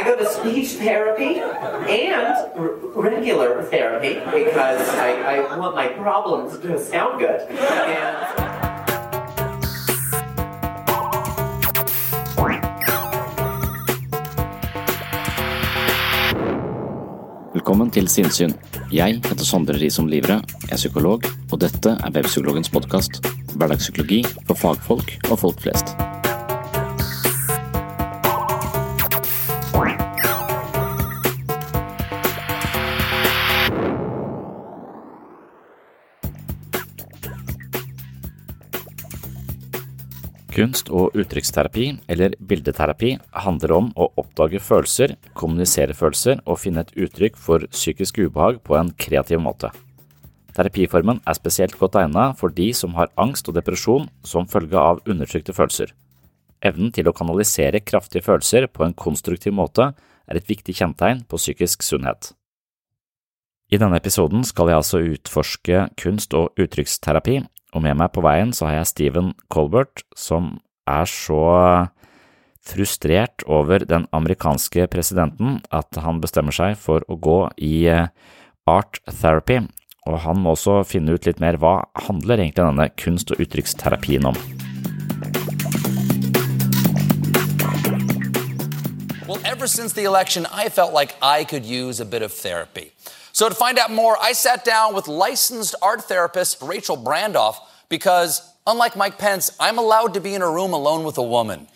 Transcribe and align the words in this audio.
I 0.00 0.02
go 0.02 0.16
to 0.16 0.24
speech 0.24 0.80
therapy 0.80 1.40
and 1.40 2.32
regular 2.94 3.62
therapy 3.64 4.14
because 4.32 4.80
I, 4.96 5.10
I 5.12 5.58
want 5.58 5.74
my 5.76 5.88
problems 5.88 6.58
to 6.60 6.80
sound 6.80 7.20
good. 7.20 7.40
And 7.44 8.16
Velkommen 17.52 17.90
til 17.90 18.08
Sinnsyn. 18.08 18.54
Jeg 18.92 19.20
heter 19.20 19.44
Sondre 19.44 19.76
Risom 19.76 20.08
Livre, 20.08 20.40
jeg 20.62 20.72
er 20.72 20.80
psykolog, 20.80 21.28
og 21.52 21.60
dette 21.60 21.92
er 21.92 22.16
Webpsykologens 22.16 22.72
podkast. 22.72 23.20
Hverdagspsykologi 23.52 24.24
for 24.46 24.54
fagfolk 24.54 25.12
og 25.28 25.38
folk 25.44 25.60
flest. 25.60 25.92
Kunst- 40.60 40.90
og 40.92 41.14
uttrykksterapi, 41.16 41.86
eller 42.12 42.34
bildeterapi, 42.36 43.14
handler 43.32 43.72
om 43.72 43.86
å 43.96 44.10
oppdage 44.20 44.60
følelser, 44.60 45.14
kommunisere 45.32 45.94
følelser 45.96 46.42
og 46.44 46.58
finne 46.60 46.82
et 46.84 46.92
uttrykk 47.00 47.38
for 47.40 47.64
psykisk 47.72 48.18
ubehag 48.20 48.58
på 48.66 48.76
en 48.76 48.90
kreativ 48.92 49.40
måte. 49.40 49.70
Terapiformen 50.52 51.22
er 51.24 51.38
spesielt 51.38 51.78
godt 51.80 51.96
egnet 51.96 52.36
for 52.36 52.52
de 52.52 52.66
som 52.76 52.92
har 52.98 53.08
angst 53.16 53.48
og 53.48 53.56
depresjon 53.56 54.10
som 54.26 54.48
følge 54.50 54.76
av 54.76 55.00
undertrykte 55.08 55.54
følelser. 55.56 55.94
Evnen 56.60 56.92
til 56.92 57.08
å 57.08 57.14
kanalisere 57.16 57.80
kraftige 57.80 58.26
følelser 58.26 58.66
på 58.68 58.84
en 58.84 58.92
konstruktiv 58.92 59.56
måte 59.56 59.94
er 59.94 60.36
et 60.36 60.50
viktig 60.50 60.76
kjennetegn 60.76 61.24
på 61.24 61.40
psykisk 61.40 61.86
sunnhet. 61.86 62.34
I 63.72 63.78
denne 63.80 63.96
episoden 63.96 64.44
skal 64.44 64.68
jeg 64.68 64.82
altså 64.82 65.00
utforske 65.14 65.86
kunst- 65.96 66.36
og 66.36 66.52
uttrykksterapi, 66.60 67.38
og 67.74 67.84
med 67.84 67.98
meg 68.00 68.12
på 68.14 68.22
veien 68.24 68.52
så 68.56 68.68
har 68.68 68.80
jeg 68.80 68.90
Steven 68.90 69.32
Colbert, 69.52 70.02
som 70.18 70.58
er 70.90 71.06
så 71.06 71.42
frustrert 72.66 73.44
over 73.48 73.84
den 73.88 74.06
amerikanske 74.12 74.86
presidenten 74.92 75.60
at 75.74 75.96
han 76.02 76.20
bestemmer 76.22 76.54
seg 76.54 76.76
for 76.78 77.04
å 77.08 77.16
gå 77.16 77.38
i 77.56 77.88
art 78.68 79.00
therapy, 79.08 79.62
og 80.06 80.18
han 80.24 80.42
må 80.42 80.54
også 80.54 80.80
finne 80.88 81.14
ut 81.14 81.26
litt 81.28 81.40
mer 81.42 81.58
hva 81.60 81.80
handler 82.06 82.42
egentlig 82.42 82.66
denne 82.66 82.88
kunst- 83.00 83.32
og 83.32 83.42
uttrykksterapien 83.42 84.28
om. 84.28 84.36
Well, 89.30 89.40
ever 89.44 89.68
since 89.68 89.92
the 89.94 90.04
election, 90.04 90.46
I 90.50 90.68
felt 90.68 90.92
like 90.92 91.14
I 91.22 91.44
could 91.44 91.64
use 91.64 92.00
a 92.00 92.04
bit 92.04 92.22
of 92.22 92.32
therapy. 92.32 92.90
So, 93.32 93.48
to 93.48 93.54
find 93.54 93.78
out 93.78 93.90
more, 93.90 94.16
I 94.20 94.32
sat 94.32 94.64
down 94.64 94.94
with 94.94 95.08
licensed 95.08 95.74
art 95.80 96.02
therapist 96.02 96.60
Rachel 96.62 96.96
Brandoff 96.96 97.56
because, 97.88 98.42
unlike 98.66 98.96
Mike 98.96 99.18
Pence, 99.18 99.50
I'm 99.60 99.78
allowed 99.78 100.14
to 100.14 100.20
be 100.20 100.34
in 100.34 100.42
a 100.42 100.50
room 100.50 100.72
alone 100.72 101.04
with 101.04 101.18
a 101.18 101.22
woman. 101.22 101.68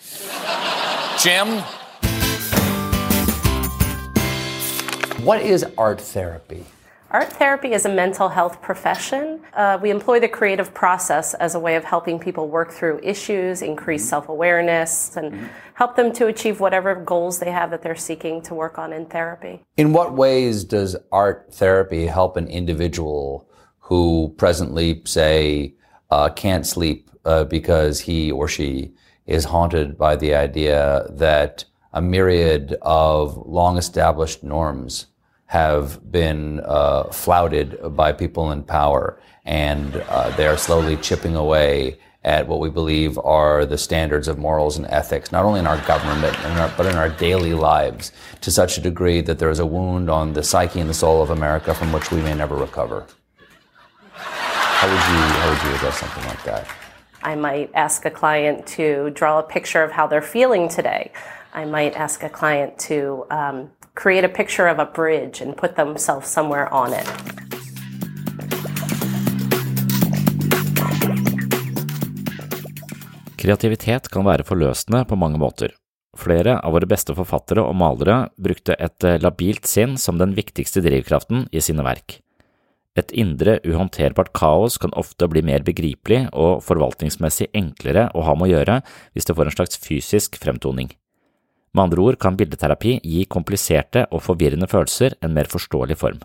Jim? 1.22 1.62
What 5.24 5.40
is 5.40 5.64
art 5.78 6.00
therapy? 6.00 6.64
Art 7.14 7.32
therapy 7.32 7.74
is 7.74 7.84
a 7.86 7.88
mental 7.88 8.28
health 8.28 8.60
profession. 8.60 9.40
Uh, 9.52 9.78
we 9.80 9.90
employ 9.90 10.18
the 10.18 10.26
creative 10.26 10.74
process 10.74 11.32
as 11.34 11.54
a 11.54 11.60
way 11.60 11.76
of 11.76 11.84
helping 11.84 12.18
people 12.18 12.48
work 12.48 12.72
through 12.72 12.98
issues, 13.04 13.62
increase 13.62 14.04
self 14.08 14.28
awareness, 14.28 15.16
and 15.16 15.48
help 15.74 15.94
them 15.94 16.12
to 16.14 16.26
achieve 16.26 16.58
whatever 16.58 16.96
goals 16.96 17.38
they 17.38 17.52
have 17.52 17.70
that 17.70 17.82
they're 17.82 17.94
seeking 17.94 18.42
to 18.42 18.52
work 18.52 18.78
on 18.78 18.92
in 18.92 19.06
therapy. 19.06 19.60
In 19.76 19.92
what 19.92 20.14
ways 20.14 20.64
does 20.64 20.96
art 21.12 21.54
therapy 21.54 22.06
help 22.06 22.36
an 22.36 22.48
individual 22.48 23.48
who 23.78 24.34
presently, 24.36 25.00
say, 25.04 25.76
uh, 26.10 26.30
can't 26.30 26.66
sleep 26.66 27.12
uh, 27.24 27.44
because 27.44 28.00
he 28.00 28.32
or 28.32 28.48
she 28.48 28.92
is 29.24 29.44
haunted 29.44 29.96
by 29.96 30.16
the 30.16 30.34
idea 30.34 31.06
that 31.10 31.64
a 31.92 32.02
myriad 32.02 32.76
of 32.82 33.36
long 33.46 33.78
established 33.78 34.42
norms 34.42 35.06
have 35.46 36.10
been 36.10 36.60
uh, 36.64 37.04
flouted 37.04 37.78
by 37.96 38.12
people 38.12 38.50
in 38.50 38.62
power, 38.62 39.20
and 39.44 39.96
uh, 40.08 40.30
they 40.36 40.46
are 40.46 40.56
slowly 40.56 40.96
chipping 40.96 41.36
away 41.36 41.98
at 42.24 42.48
what 42.48 42.58
we 42.58 42.70
believe 42.70 43.18
are 43.18 43.66
the 43.66 43.76
standards 43.76 44.28
of 44.28 44.38
morals 44.38 44.78
and 44.78 44.86
ethics, 44.86 45.30
not 45.30 45.44
only 45.44 45.60
in 45.60 45.66
our 45.66 45.78
government, 45.86 46.22
but 46.22 46.50
in 46.50 46.58
our, 46.58 46.72
but 46.76 46.86
in 46.86 46.96
our 46.96 47.10
daily 47.10 47.52
lives, 47.52 48.12
to 48.40 48.50
such 48.50 48.78
a 48.78 48.80
degree 48.80 49.20
that 49.20 49.38
there 49.38 49.50
is 49.50 49.58
a 49.58 49.66
wound 49.66 50.08
on 50.08 50.32
the 50.32 50.42
psyche 50.42 50.80
and 50.80 50.88
the 50.88 50.94
soul 50.94 51.22
of 51.22 51.30
America 51.30 51.74
from 51.74 51.92
which 51.92 52.10
we 52.10 52.22
may 52.22 52.34
never 52.34 52.56
recover. 52.56 53.06
How 54.14 54.88
would 54.88 54.94
you, 54.94 55.22
how 55.38 55.50
would 55.50 55.62
you 55.70 55.76
address 55.76 55.98
something 55.98 56.24
like 56.24 56.42
that? 56.44 56.66
I 57.22 57.34
might 57.34 57.70
ask 57.74 58.04
a 58.04 58.10
client 58.10 58.66
to 58.68 59.10
draw 59.10 59.38
a 59.38 59.42
picture 59.42 59.82
of 59.82 59.92
how 59.92 60.06
they're 60.06 60.22
feeling 60.22 60.68
today. 60.68 61.12
I 61.52 61.64
might 61.64 61.94
ask 61.94 62.22
a 62.22 62.28
client 62.28 62.78
to 62.80 63.26
um, 63.30 63.70
create 64.04 64.24
a 64.24 64.28
picture 64.28 64.68
of 64.68 64.78
a 64.78 64.84
bridge 64.84 65.40
and 65.40 65.56
put 65.56 65.76
themselves 65.76 66.28
somewhere 66.28 66.68
on 66.74 66.92
it. 66.92 67.08
Kreativitet 73.40 74.10
kan 74.12 74.26
være 74.28 74.44
forløsende 74.44 75.06
på 75.08 75.16
mange 75.16 75.40
måter. 75.40 75.72
Flere 76.20 76.58
av 76.60 76.76
våre 76.76 76.88
beste 76.88 77.16
forfattere 77.16 77.64
og 77.64 77.78
malere 77.80 78.18
brukte 78.36 78.76
et 78.76 79.06
labilt 79.24 79.64
sinn 79.68 79.96
som 80.00 80.20
den 80.20 80.36
viktigste 80.36 80.84
drivkraften 80.84 81.48
i 81.52 81.62
sine 81.64 81.84
verk. 81.86 82.18
Et 83.00 83.16
indre, 83.16 83.56
uhåndterbart 83.64 84.34
kaos 84.36 84.76
kan 84.78 84.92
ofte 85.00 85.26
bli 85.32 85.42
mer 85.42 85.64
begripelig 85.66 86.26
og 86.30 86.60
forvaltningsmessig 86.62 87.48
enklere 87.56 88.10
å 88.12 88.26
ha 88.28 88.36
med 88.36 88.52
å 88.52 88.52
gjøre 88.52 88.78
hvis 89.16 89.26
det 89.30 89.38
får 89.40 89.50
en 89.50 89.56
slags 89.56 89.80
fysisk 89.80 90.38
fremtoning. 90.44 90.92
Med 91.74 91.88
andre 91.88 92.04
ord 92.06 92.20
kan 92.22 92.36
bildeterapi 92.38 93.00
gi 93.02 93.24
kompliserte 93.26 94.04
og 94.14 94.22
forvirrende 94.22 94.68
følelser 94.70 95.16
en 95.26 95.34
mer 95.34 95.50
forståelig 95.50 95.98
form. 95.98 96.22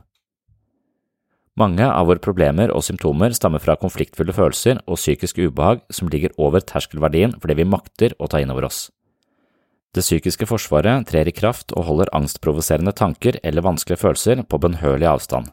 Mange 1.59 1.83
av 1.83 2.07
våre 2.07 2.21
problemer 2.23 2.71
og 2.71 2.85
symptomer 2.85 3.33
stammer 3.35 3.59
fra 3.59 3.75
konfliktfulle 3.81 4.31
følelser 4.35 4.79
og 4.85 4.99
psykisk 5.01 5.41
ubehag 5.41 5.81
som 5.91 6.07
ligger 6.07 6.31
over 6.39 6.63
terskelverdien 6.63 7.33
for 7.35 7.51
det 7.51 7.57
vi 7.59 7.67
makter 7.67 8.15
å 8.19 8.29
ta 8.31 8.39
inn 8.39 8.53
over 8.53 8.69
oss. 8.69 8.87
Det 9.91 10.05
psykiske 10.05 10.45
forsvaret 10.45 11.07
trer 11.09 11.27
i 11.27 11.33
kraft 11.33 11.73
og 11.73 11.87
holder 11.87 12.11
angstprovoserende 12.15 12.93
tanker 12.93 13.39
eller 13.43 13.65
vanskelige 13.65 14.03
følelser 14.03 14.43
på 14.45 14.59
bønnhørlig 14.61 15.09
avstand, 15.09 15.49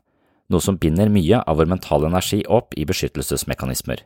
noe 0.52 0.62
som 0.62 0.76
binder 0.78 1.08
mye 1.10 1.40
av 1.40 1.56
vår 1.58 1.72
mentale 1.72 2.10
energi 2.12 2.43
opp 2.44 2.76
i 2.76 2.84
beskyttelsesmekanismer. 2.87 4.04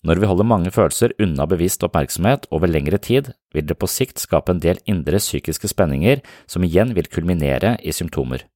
Når 0.00 0.16
vi 0.16 0.28
holder 0.30 0.48
mange 0.48 0.70
følelser 0.72 1.12
unna 1.20 1.44
bevisst 1.44 1.82
oppmerksomhet 1.84 2.46
over 2.54 2.70
lengre 2.70 2.96
tid, 2.96 3.34
vil 3.52 3.66
det 3.68 3.76
på 3.76 3.88
sikt 3.90 4.22
skape 4.22 4.54
en 4.54 4.62
del 4.62 4.80
indre 4.88 5.20
psykiske 5.20 5.68
spenninger 5.68 6.22
som 6.48 6.64
igjen 6.64 6.94
vil 6.96 7.10
kulminere 7.12 7.74
i 7.84 7.92
symptomer. 7.92 8.46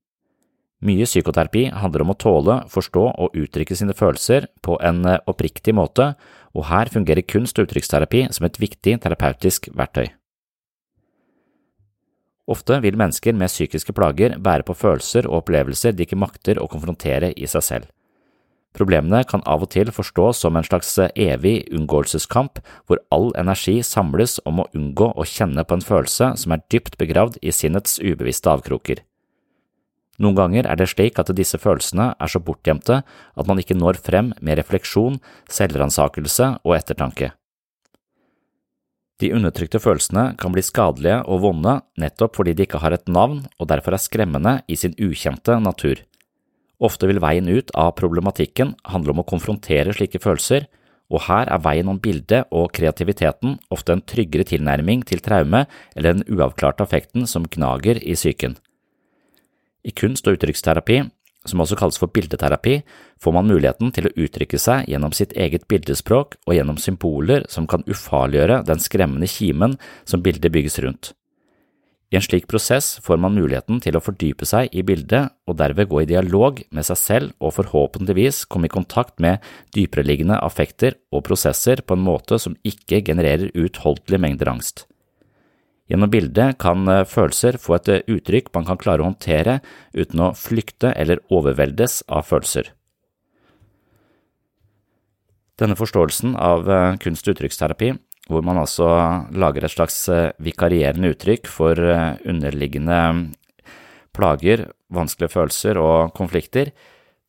Mye 0.84 1.04
psykoterapi 1.08 1.66
handler 1.72 2.04
om 2.04 2.12
å 2.12 2.18
tåle, 2.20 2.56
forstå 2.72 3.04
og 3.12 3.36
uttrykke 3.40 3.76
sine 3.76 3.94
følelser 3.96 4.48
på 4.64 4.76
en 4.84 5.04
eh, 5.08 5.20
oppriktig 5.30 5.72
måte, 5.76 6.10
og 6.56 6.68
her 6.68 6.90
fungerer 6.92 7.24
kunst- 7.24 7.60
og 7.60 7.68
uttrykksterapi 7.68 8.26
som 8.32 8.48
et 8.48 8.60
viktig 8.60 8.98
terapeutisk 9.04 9.70
verktøy. 9.72 10.10
Ofte 12.50 12.76
vil 12.84 12.98
mennesker 13.00 13.32
med 13.32 13.52
psykiske 13.52 13.94
plager 13.96 14.36
bære 14.36 14.66
på 14.68 14.76
følelser 14.76 15.28
og 15.30 15.42
opplevelser 15.42 15.96
de 15.96 16.04
ikke 16.04 16.20
makter 16.20 16.60
å 16.60 16.68
konfrontere 16.68 17.32
i 17.32 17.48
seg 17.48 17.64
selv. 17.64 17.88
Problemene 18.74 19.22
kan 19.30 19.42
av 19.46 19.62
og 19.62 19.70
til 19.70 19.92
forstås 19.94 20.40
som 20.42 20.56
en 20.58 20.66
slags 20.66 20.90
eh, 20.98 21.12
evig 21.14 21.68
unngåelseskamp 21.70 22.58
hvor 22.88 22.98
all 23.14 23.30
energi 23.38 23.76
samles 23.86 24.40
om 24.48 24.64
å 24.64 24.68
unngå 24.74 25.12
å 25.14 25.26
kjenne 25.28 25.62
på 25.62 25.78
en 25.78 25.84
følelse 25.84 26.32
som 26.40 26.54
er 26.54 26.64
dypt 26.74 26.98
begravd 26.98 27.38
i 27.42 27.54
sinnets 27.54 28.00
ubevisste 28.02 28.50
avkroker. 28.50 29.04
Noen 30.18 30.38
ganger 30.38 30.66
er 30.70 30.78
det 30.78 30.88
slik 30.90 31.18
at 31.18 31.30
disse 31.38 31.58
følelsene 31.58 32.12
er 32.18 32.30
så 32.30 32.42
bortgjemte 32.42 33.00
at 33.02 33.48
man 33.50 33.62
ikke 33.62 33.78
når 33.78 33.98
frem 34.02 34.32
med 34.40 34.58
refleksjon, 34.58 35.20
selvransakelse 35.50 36.50
og 36.62 36.76
ettertanke. 36.76 37.32
De 39.22 39.30
undertrykte 39.34 39.78
følelsene 39.78 40.32
kan 40.38 40.54
bli 40.54 40.62
skadelige 40.66 41.20
og 41.30 41.44
vonde 41.46 41.76
nettopp 42.02 42.34
fordi 42.40 42.56
de 42.58 42.66
ikke 42.66 42.82
har 42.82 42.94
et 42.96 43.06
navn 43.06 43.44
og 43.58 43.70
derfor 43.70 43.94
er 43.94 44.02
skremmende 44.02 44.56
i 44.66 44.78
sin 44.78 44.96
ukjente 44.98 45.60
natur. 45.62 46.02
Ofte 46.84 47.08
vil 47.08 47.22
veien 47.22 47.48
ut 47.48 47.70
av 47.78 47.94
problematikken 47.96 48.74
handle 48.92 49.14
om 49.14 49.22
å 49.22 49.28
konfrontere 49.28 49.94
slike 49.96 50.20
følelser, 50.20 50.66
og 51.12 51.26
her 51.26 51.48
er 51.52 51.62
veien 51.64 51.88
om 51.88 52.00
bildet 52.00 52.48
og 52.52 52.72
kreativiteten 52.76 53.58
ofte 53.74 53.94
en 53.94 54.04
tryggere 54.04 54.46
tilnærming 54.48 55.04
til 55.08 55.22
traume 55.24 55.64
eller 55.94 56.16
den 56.16 56.24
uavklarte 56.32 56.84
affekten 56.84 57.28
som 57.30 57.48
gnager 57.48 58.00
i 58.00 58.16
psyken. 58.16 58.56
I 59.84 59.92
kunst- 59.92 60.26
og 60.28 60.38
uttrykksterapi, 60.38 61.02
som 61.44 61.60
også 61.60 61.76
kalles 61.76 62.00
for 62.00 62.08
bildeterapi, 62.08 62.78
får 63.20 63.32
man 63.36 63.48
muligheten 63.48 63.92
til 63.92 64.08
å 64.08 64.14
uttrykke 64.16 64.58
seg 64.60 64.88
gjennom 64.88 65.12
sitt 65.12 65.34
eget 65.36 65.68
bildespråk 65.68 66.38
og 66.46 66.56
gjennom 66.56 66.80
symboler 66.80 67.44
som 67.52 67.68
kan 67.68 67.84
ufarliggjøre 67.84 68.62
den 68.64 68.80
skremmende 68.80 69.28
kimen 69.28 69.76
som 70.08 70.24
bildet 70.24 70.52
bygges 70.52 70.80
rundt. 70.84 71.12
I 72.14 72.16
en 72.20 72.22
slik 72.22 72.44
prosess 72.46 73.00
får 73.02 73.18
man 73.18 73.34
muligheten 73.34 73.80
til 73.82 73.96
å 73.98 74.00
fordype 74.04 74.46
seg 74.46 74.70
i 74.70 74.84
bildet 74.86 75.32
og 75.50 75.56
derved 75.58 75.88
gå 75.90 76.04
i 76.04 76.06
dialog 76.06 76.60
med 76.70 76.86
seg 76.86 76.98
selv 77.00 77.32
og 77.42 77.56
forhåpentligvis 77.56 78.44
komme 78.46 78.68
i 78.68 78.70
kontakt 78.70 79.18
med 79.18 79.42
dypereliggende 79.74 80.36
affekter 80.46 80.94
og 81.10 81.24
prosesser 81.26 81.82
på 81.82 81.96
en 81.98 82.04
måte 82.06 82.38
som 82.38 82.54
ikke 82.62 83.00
genererer 83.08 83.50
uutholdelige 83.58 84.22
mengder 84.22 84.52
angst. 84.52 84.84
Gjennom 85.90 86.12
bildet 86.14 86.60
kan 86.62 86.86
eh, 86.86 87.02
følelser 87.02 87.58
få 87.58 87.80
et 87.80 87.90
eh, 87.90 88.06
uttrykk 88.14 88.54
man 88.54 88.70
kan 88.70 88.78
klare 88.78 89.02
å 89.02 89.10
håndtere 89.10 89.58
uten 89.98 90.22
å 90.22 90.30
flykte 90.38 90.94
eller 90.94 91.24
overveldes 91.34 92.04
av 92.06 92.30
følelser. 92.30 92.70
Denne 95.58 95.74
forståelsen 95.82 96.38
av 96.38 96.70
eh, 96.70 96.94
kunst- 97.02 97.26
og 97.26 97.34
uttrykksterapi, 97.34 97.90
hvor 98.30 98.44
man 98.46 98.56
altså 98.56 98.88
lager 99.36 99.66
et 99.66 99.74
slags 99.74 99.98
vikarierende 100.40 101.10
uttrykk 101.12 101.48
for 101.50 101.76
underliggende 101.76 102.98
plager, 104.16 104.68
vanskelige 104.94 105.34
følelser 105.34 105.80
og 105.80 106.14
konflikter, 106.16 106.70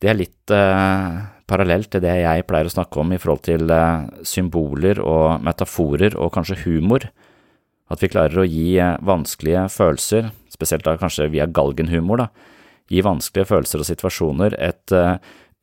det 0.02 0.10
er 0.10 0.18
litt 0.18 0.52
eh, 0.52 1.20
parallelt 1.48 1.88
til 1.92 2.02
det 2.04 2.18
jeg 2.20 2.44
pleier 2.48 2.68
å 2.68 2.74
snakke 2.74 3.00
om 3.00 3.14
i 3.14 3.20
forhold 3.20 3.46
til 3.46 3.70
eh, 3.72 4.08
symboler 4.28 5.00
og 5.00 5.40
metaforer 5.44 6.18
og 6.20 6.34
kanskje 6.34 6.60
humor. 6.66 7.08
At 7.88 8.02
vi 8.02 8.10
klarer 8.12 8.42
å 8.42 8.48
gi 8.48 8.76
eh, 8.82 8.98
vanskelige 9.06 9.64
følelser, 9.72 10.28
spesielt 10.52 10.84
da 10.84 10.98
kanskje 11.00 11.30
via 11.32 11.48
galgenhumor, 11.48 12.26
da, 12.26 12.52
gi 12.92 13.00
vanskelige 13.02 13.48
følelser 13.54 13.82
og 13.82 13.88
situasjoner 13.88 14.54
et 14.62 14.92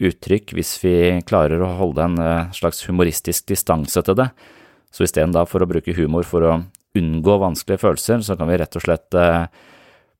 uttrykk 0.03 0.50
hvis 0.57 0.74
vi 0.81 0.95
klarer 1.24 1.62
å 1.63 1.69
holde 1.77 2.03
en 2.03 2.18
slags 2.51 2.81
humoristisk 2.89 3.45
distanse 3.47 4.01
til 4.03 4.18
det. 4.19 4.25
Så 4.93 5.07
istedenfor 5.07 5.65
å 5.65 5.69
bruke 5.69 5.95
humor 5.97 6.27
for 6.27 6.45
å 6.45 6.57
unngå 6.97 7.37
vanskelige 7.41 7.81
følelser, 7.81 8.21
så 8.21 8.37
kan 8.37 8.51
vi 8.51 8.59
rett 8.61 8.77
og 8.77 8.85
slett 8.85 9.17
uh, 9.17 9.47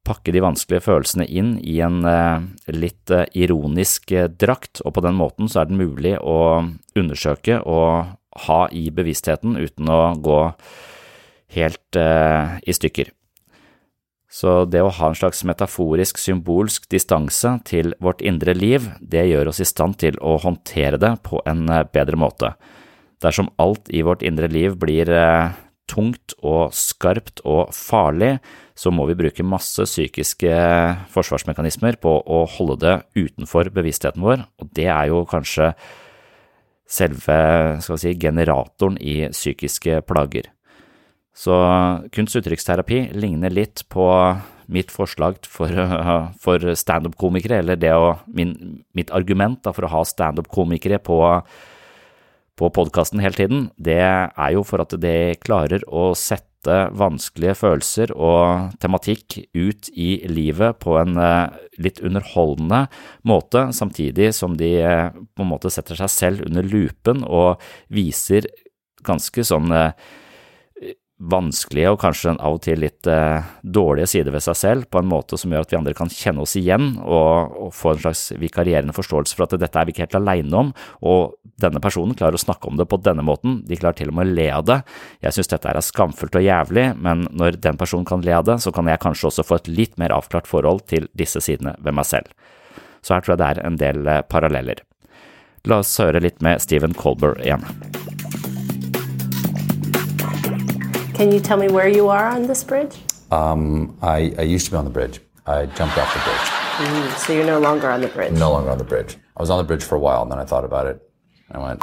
pakke 0.03 0.33
de 0.33 0.41
vanskelige 0.43 0.87
følelsene 0.87 1.27
inn 1.29 1.53
i 1.61 1.77
en 1.85 2.01
litt 2.75 3.11
ironisk 3.39 4.11
drakt, 4.35 4.81
og 4.83 4.97
på 4.97 5.03
den 5.05 5.15
måten 5.15 5.47
så 5.47 5.61
er 5.61 5.69
det 5.69 5.77
mulig 5.79 6.17
å 6.19 6.65
undersøke 6.99 7.61
og 7.61 8.17
ha 8.47 8.59
i 8.73 8.89
bevisstheten 8.91 9.55
uten 9.61 9.87
å 9.93 10.01
gå 10.19 10.39
helt 11.53 11.99
eh, 11.99 12.57
i 12.63 12.73
stykker. 12.73 13.11
Så 14.33 14.63
det 14.65 14.81
å 14.81 14.89
ha 14.89 15.11
en 15.11 15.17
slags 15.17 15.43
metaforisk, 15.45 16.17
symbolsk 16.17 16.87
distanse 16.89 17.51
til 17.69 17.93
vårt 18.01 18.23
indre 18.25 18.55
liv, 18.57 18.87
det 18.99 19.27
gjør 19.29 19.51
oss 19.51 19.61
i 19.61 19.69
stand 19.69 19.99
til 20.01 20.17
å 20.17 20.39
håndtere 20.41 20.97
det 21.01 21.13
på 21.27 21.43
en 21.49 21.67
eh, 21.69 21.85
bedre 21.93 22.17
måte. 22.17 22.55
Dersom 23.23 23.51
alt 23.61 23.87
i 23.93 24.03
vårt 24.03 24.23
indre 24.25 24.49
liv 24.51 24.75
blir 24.79 25.09
eh, 25.09 25.53
tungt 25.89 26.35
og 26.43 26.73
skarpt 26.75 27.43
og 27.47 27.73
farlig, 27.75 28.37
så 28.75 28.91
må 28.91 29.05
vi 29.09 29.17
bruke 29.17 29.45
masse 29.45 29.85
psykiske 29.85 30.53
forsvarsmekanismer 31.13 31.99
på 32.01 32.15
å 32.19 32.43
holde 32.55 32.79
det 32.81 32.95
utenfor 33.19 33.69
bevisstheten 33.75 34.23
vår, 34.23 34.47
og 34.59 34.71
det 34.75 34.89
er 34.89 35.11
jo 35.11 35.23
kanskje 35.29 35.73
selve 36.89 37.37
si, 37.81 38.15
generatoren 38.19 38.97
i 39.01 39.23
psykiske 39.31 40.01
plager. 40.09 40.49
Så 41.33 41.53
kunst- 42.13 42.35
og 42.37 42.43
uttrykksterapi 42.43 43.07
ligner 43.17 43.53
litt 43.53 43.85
på 43.89 44.05
mitt 44.73 44.91
forslag 44.93 45.39
for, 45.49 45.69
for 46.43 46.73
standup-komikere, 46.77 47.61
eller 47.63 47.79
det 47.79 47.93
å, 47.97 48.17
min, 48.27 48.83
mitt 48.97 49.13
argument 49.13 49.63
da, 49.65 49.73
for 49.73 49.87
å 49.87 49.94
ha 49.95 50.03
standup-komikere 50.07 51.01
på, 51.03 51.19
på 52.60 52.69
podkasten 52.74 53.22
hele 53.24 53.38
tiden, 53.38 53.68
det 53.81 54.02
er 54.04 54.50
jo 54.54 54.64
for 54.68 54.83
at 54.83 54.94
de 55.02 55.33
klarer 55.42 55.86
å 55.90 56.12
sette 56.18 56.78
vanskelige 56.95 57.57
følelser 57.60 58.14
og 58.16 58.76
tematikk 58.80 59.40
ut 59.52 59.90
i 59.92 60.22
livet 60.31 60.78
på 60.83 60.95
en 61.02 61.18
eh, 61.19 61.56
litt 61.83 62.00
underholdende 62.06 62.86
måte, 63.28 63.66
samtidig 63.76 64.30
som 64.38 64.56
de 64.60 64.76
eh, 64.80 65.10
på 65.12 65.44
en 65.44 65.52
måte 65.52 65.74
setter 65.74 66.00
seg 66.00 66.14
selv 66.14 66.45
under 66.48 66.64
lupen 66.64 67.26
og 67.28 67.60
viser 67.92 68.48
ganske 69.04 69.44
sånn 69.44 69.74
eh, 69.76 69.92
vanskelige 71.31 71.92
og 71.94 71.99
kanskje 72.01 72.33
av 72.35 72.57
og 72.57 72.61
til 72.65 72.81
litt 72.83 73.07
eh, 73.09 73.45
dårlige 73.63 74.09
sider 74.11 74.33
ved 74.35 74.44
seg 74.44 74.57
selv 74.59 74.87
på 74.92 74.99
en 74.99 75.09
måte 75.09 75.37
som 75.39 75.53
gjør 75.53 75.65
at 75.65 75.73
vi 75.73 75.80
andre 75.80 75.95
kan 75.97 76.11
kjenne 76.11 76.44
oss 76.44 76.56
igjen 76.59 76.97
og, 77.03 77.56
og 77.68 77.71
få 77.75 77.94
en 77.94 78.01
slags 78.06 78.23
vikarierende 78.42 78.95
forståelse 78.95 79.37
for 79.37 79.45
at 79.45 79.56
dette 79.61 79.80
er 79.80 79.87
vi 79.87 79.95
ikke 79.95 80.06
helt 80.06 80.19
aleine 80.19 80.59
om, 80.59 80.71
og 81.06 81.37
denne 81.63 81.81
personen 81.83 82.18
klarer 82.18 82.35
å 82.37 82.44
snakke 82.44 82.68
om 82.69 82.80
det 82.80 82.87
på 82.92 82.99
denne 83.06 83.23
måten, 83.25 83.61
de 83.68 83.80
klarer 83.80 84.01
til 84.01 84.11
og 84.11 84.18
med 84.19 84.31
å 84.31 84.35
le 84.39 84.47
av 84.51 84.65
det. 84.68 84.80
Jeg 85.23 85.37
synes 85.37 85.53
dette 85.53 85.71
er 85.71 85.81
skamfullt 85.85 86.39
og 86.39 86.45
jævlig, 86.45 86.87
men 86.99 87.27
når 87.31 87.59
den 87.63 87.80
personen 87.80 88.07
kan 88.09 88.25
le 88.25 88.33
av 88.35 88.47
det, 88.49 88.59
så 88.63 88.73
kan 88.75 88.89
jeg 88.89 89.01
kanskje 89.03 89.30
også 89.30 89.47
få 89.47 89.61
et 89.61 89.71
litt 89.71 89.95
mer 90.01 90.15
avklart 90.15 90.49
forhold 90.49 90.83
til 90.92 91.07
disse 91.19 91.42
sidene 91.44 91.77
ved 91.80 91.95
meg 91.95 92.09
selv. 92.09 92.33
Så 93.03 93.15
her 93.15 93.23
tror 93.23 93.35
jeg 93.35 93.44
det 93.44 93.51
er 93.51 93.63
en 93.68 93.80
del 93.80 94.07
eh, 94.07 94.25
paralleller. 94.27 94.83
La 95.69 95.80
oss 95.83 95.95
høre 96.01 96.23
litt 96.23 96.44
med 96.44 96.59
Stephen 96.63 96.95
Colber 96.97 97.39
igjen. 97.44 97.63
Can 101.13 101.31
you 101.31 101.39
tell 101.39 101.57
me 101.57 101.67
where 101.67 101.87
you 101.87 102.09
are 102.09 102.27
on 102.27 102.47
this 102.47 102.63
bridge? 102.63 102.97
Um, 103.31 103.97
I, 104.01 104.33
I 104.37 104.41
used 104.43 104.65
to 104.65 104.71
be 104.71 104.77
on 104.77 104.83
the 104.85 104.89
bridge. 104.91 105.19
I 105.45 105.65
jumped 105.67 105.97
off 105.97 106.13
the 106.13 106.19
bridge. 106.21 106.89
Mm, 106.89 107.17
so 107.17 107.33
you're 107.33 107.45
no 107.45 107.59
longer 107.59 107.89
on 107.89 108.01
the 108.01 108.07
bridge. 108.07 108.33
No 108.33 108.51
longer 108.51 108.71
on 108.71 108.77
the 108.77 108.83
bridge. 108.83 109.15
I 109.37 109.41
was 109.41 109.49
on 109.49 109.57
the 109.57 109.63
bridge 109.63 109.83
for 109.83 109.95
a 109.95 109.99
while, 109.99 110.23
and 110.23 110.31
then 110.31 110.39
I 110.39 110.45
thought 110.45 110.65
about 110.65 110.87
it. 110.87 111.01
I 111.51 111.59
went, 111.59 111.81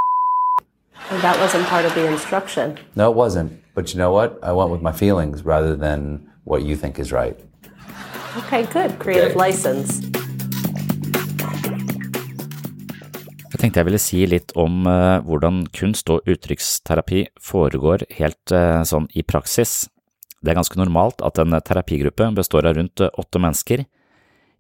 Well, 1.10 1.20
that 1.20 1.38
wasn't 1.38 1.66
part 1.66 1.84
of 1.84 1.94
the 1.94 2.06
instruction. 2.06 2.78
no, 2.96 3.10
it 3.10 3.16
wasn't. 3.16 3.62
But 3.74 3.92
you 3.92 3.98
know 3.98 4.12
what? 4.12 4.38
I 4.42 4.52
went 4.52 4.70
with 4.70 4.82
my 4.82 4.92
feelings 4.92 5.44
rather 5.44 5.76
than 5.76 6.28
what 6.44 6.62
you 6.62 6.74
think 6.74 6.98
is 6.98 7.12
right. 7.12 7.38
Okay, 8.38 8.64
good. 8.66 8.98
Creative 8.98 9.30
Okay. 9.30 9.38
license. 9.38 10.00
Jeg 13.60 13.66
tenkte 13.66 13.82
jeg 13.82 13.86
ville 13.90 14.00
si 14.00 14.18
litt 14.24 14.52
om 14.56 14.86
eh, 14.88 15.18
hvordan 15.20 15.66
kunst- 15.76 16.08
og 16.08 16.24
uttrykksterapi 16.24 17.26
foregår 17.44 18.06
helt 18.16 18.54
eh, 18.56 18.78
sånn 18.88 19.04
i 19.12 19.20
praksis. 19.20 19.82
Det 20.40 20.48
er 20.48 20.56
ganske 20.56 20.78
normalt 20.80 21.20
at 21.20 21.36
en 21.42 21.52
terapigruppe 21.60 22.30
består 22.38 22.70
av 22.70 22.78
rundt 22.78 23.02
åtte 23.04 23.42
mennesker. 23.44 23.82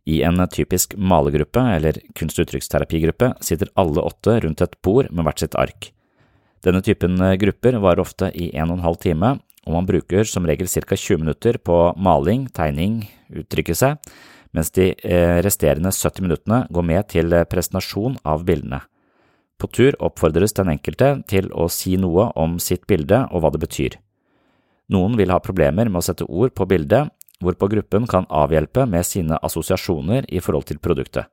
I 0.04 0.18
en 0.28 0.44
typisk 0.52 0.98
malegruppe 1.00 1.62
eller 1.78 1.96
kunst- 2.12 2.36
og 2.36 2.44
uttrykksterapigruppe 2.44 3.30
sitter 3.40 3.72
alle 3.80 4.04
åtte 4.04 4.34
rundt 4.44 4.60
et 4.60 4.76
bord 4.84 5.08
med 5.08 5.24
hvert 5.24 5.46
sitt 5.46 5.56
ark. 5.56 5.94
Denne 6.60 6.84
typen 6.84 7.16
grupper 7.40 7.80
varer 7.80 8.04
ofte 8.04 8.28
i 8.36 8.50
en 8.52 8.68
og 8.68 8.82
en 8.82 8.84
halv 8.84 9.00
time, 9.00 9.32
og 9.64 9.78
man 9.78 9.88
bruker 9.88 10.28
som 10.28 10.44
regel 10.44 10.68
ca 10.68 10.92
20 10.92 11.24
minutter 11.24 11.56
på 11.56 11.80
maling, 11.96 12.50
tegning, 12.52 13.06
uttrykke 13.32 13.80
seg, 13.80 13.96
mens 14.52 14.68
de 14.76 14.92
eh, 14.92 15.40
resterende 15.40 15.88
70 15.88 16.28
minuttene 16.28 16.62
går 16.68 16.90
med 16.92 17.12
til 17.16 17.40
presentasjon 17.48 18.20
av 18.28 18.44
bildene. 18.44 18.84
På 19.60 19.68
tur 19.68 19.96
oppfordres 20.00 20.56
den 20.56 20.72
enkelte 20.72 21.18
til 21.28 21.50
å 21.52 21.68
si 21.68 21.96
noe 22.00 22.30
om 22.40 22.56
sitt 22.62 22.86
bilde 22.88 23.26
og 23.28 23.44
hva 23.44 23.50
det 23.52 23.60
betyr. 23.60 23.98
Noen 24.90 25.18
vil 25.20 25.30
ha 25.30 25.38
problemer 25.44 25.90
med 25.90 26.00
å 26.00 26.06
sette 26.06 26.26
ord 26.26 26.54
på 26.56 26.66
bildet, 26.66 27.12
hvorpå 27.40 27.68
gruppen 27.72 28.08
kan 28.08 28.26
avhjelpe 28.26 28.86
med 28.88 29.06
sine 29.06 29.38
assosiasjoner 29.44 30.26
i 30.28 30.40
forhold 30.40 30.66
til 30.70 30.80
produktet. 30.82 31.28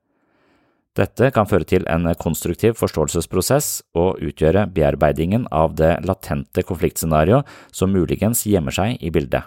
Dette 0.98 1.30
kan 1.34 1.46
føre 1.46 1.68
til 1.68 1.86
en 1.90 2.10
konstruktiv 2.18 2.78
forståelsesprosess 2.80 3.68
og 3.98 4.22
utgjøre 4.24 4.66
bearbeidingen 4.74 5.46
av 5.54 5.76
det 5.78 5.94
latente 6.08 6.64
konfliktscenarioet 6.66 7.46
som 7.72 7.94
muligens 7.94 8.46
gjemmer 8.50 8.74
seg 8.74 8.98
i 8.98 9.14
bildet. 9.14 9.46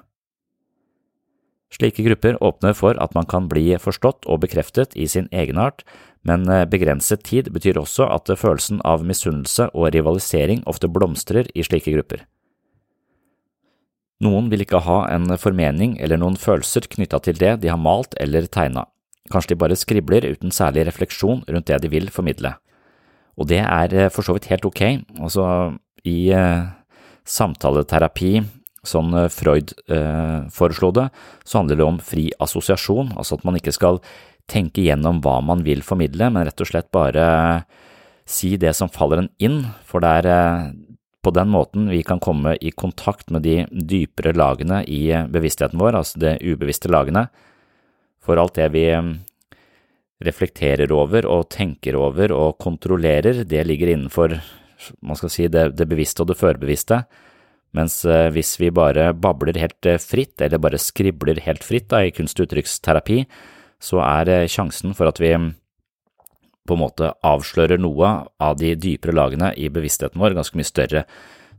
Slike 1.71 2.03
grupper 2.03 2.39
åpner 2.43 2.75
for 2.75 2.99
at 2.99 3.15
man 3.15 3.29
kan 3.31 3.47
bli 3.49 3.69
forstått 3.79 4.27
og 4.27 4.43
bekreftet 4.43 4.97
i 4.99 5.07
sin 5.07 5.29
egenart, 5.31 5.85
men 6.27 6.45
begrenset 6.69 7.23
tid 7.25 7.53
betyr 7.55 7.79
også 7.81 8.09
at 8.11 8.29
følelsen 8.37 8.83
av 8.85 9.07
misunnelse 9.07 9.71
og 9.71 9.95
rivalisering 9.95 10.67
ofte 10.69 10.91
blomstrer 10.91 11.47
i 11.55 11.65
slike 11.65 11.95
grupper. 11.95 12.27
Noen 14.21 14.50
vil 14.53 14.67
ikke 14.67 14.83
ha 14.85 14.99
en 15.09 15.33
formening 15.41 15.95
eller 16.05 16.21
noen 16.21 16.37
følelser 16.37 16.85
knytta 16.93 17.23
til 17.25 17.39
det 17.41 17.55
de 17.62 17.71
har 17.73 17.81
malt 17.81 18.12
eller 18.21 18.50
tegna, 18.53 18.85
kanskje 19.33 19.55
de 19.55 19.61
bare 19.62 19.79
skribler 19.81 20.27
uten 20.29 20.53
særlig 20.53 20.85
refleksjon 20.91 21.41
rundt 21.49 21.71
det 21.71 21.81
de 21.81 21.93
vil 21.93 22.11
formidle. 22.12 22.53
Og 23.41 23.49
det 23.49 23.62
er 23.65 23.95
eh, 23.97 24.11
for 24.12 24.27
så 24.27 24.37
vidt 24.37 24.50
helt 24.53 24.67
ok, 24.69 24.83
altså 25.25 25.45
i 26.05 26.29
eh, 26.37 26.69
samtaleterapi, 27.25 28.33
sånn 28.87 29.15
eh, 29.17 29.31
Freud 29.33 29.75
eh, 29.93 30.49
foreslo 30.53 30.91
det, 30.97 31.09
så 31.45 31.61
handler 31.61 31.81
det 31.81 31.87
om 31.87 32.01
fri 32.05 32.29
assosiasjon, 32.41 33.15
altså 33.17 33.39
at 33.39 33.47
man 33.49 33.59
ikke 33.61 33.75
skal 33.77 34.01
tenke 34.51 34.83
gjennom 34.83 35.21
hva 35.25 35.39
man 35.45 35.65
vil 35.67 35.85
formidle, 35.87 36.31
men 36.33 36.47
rett 36.49 36.63
og 36.63 36.71
slett 36.71 36.91
bare 36.95 37.25
si 38.31 38.55
det 38.61 38.73
som 38.79 38.91
faller 38.93 39.25
en 39.25 39.33
inn, 39.43 39.63
for 39.87 40.03
det 40.03 40.15
er 40.21 40.31
eh, 40.31 40.69
på 41.21 41.33
den 41.37 41.51
måten 41.53 41.91
vi 41.93 42.01
kan 42.07 42.21
komme 42.23 42.55
i 42.65 42.73
kontakt 42.73 43.29
med 43.31 43.45
de 43.45 43.67
dypere 43.71 44.33
lagene 44.33 44.81
i 44.89 45.11
bevisstheten 45.29 45.81
vår, 45.81 45.99
altså 45.99 46.23
de 46.23 46.37
ubevisste 46.41 46.89
lagene, 46.89 47.27
for 48.25 48.41
alt 48.41 48.57
det 48.57 48.71
vi 48.73 48.87
mm, 48.89 49.11
reflekterer 50.25 50.93
over 50.93 51.29
og 51.29 51.51
tenker 51.53 51.97
over 51.97 52.33
og 52.33 52.57
kontrollerer, 52.61 53.45
det 53.45 53.67
ligger 53.69 53.93
innenfor 53.93 54.39
man 55.05 55.19
skal 55.19 55.33
si, 55.33 55.49
det, 55.53 55.75
det 55.77 55.85
bevisste 55.89 56.25
og 56.25 56.31
det 56.31 56.39
førbevisste, 56.41 57.03
mens 57.77 58.00
eh, 58.05 58.29
hvis 58.35 58.57
vi 58.61 58.73
bare 58.75 59.11
babler 59.15 59.59
helt 59.61 59.87
eh, 59.87 60.00
fritt, 60.03 60.41
eller 60.43 60.62
bare 60.62 60.81
skribler 60.81 61.41
helt 61.45 61.65
fritt 61.67 61.91
da, 61.93 62.03
i 62.03 62.15
kunst- 62.15 62.41
og 62.41 62.49
uttrykksterapi, 62.49 63.25
så 63.81 64.03
er 64.05 64.33
eh, 64.33 64.49
sjansen 64.50 64.97
for 64.97 65.11
at 65.11 65.21
vi 65.23 65.31
mm, 65.33 65.53
på 66.67 66.77
en 66.77 66.83
måte 66.83 67.12
avslører 67.27 67.81
noe 67.81 68.11
av 68.43 68.59
de 68.61 68.75
dypere 68.79 69.15
lagene 69.17 69.53
i 69.57 69.71
bevisstheten 69.73 70.21
vår, 70.21 70.37
ganske 70.39 70.59
mye 70.59 70.69
større. 70.69 71.05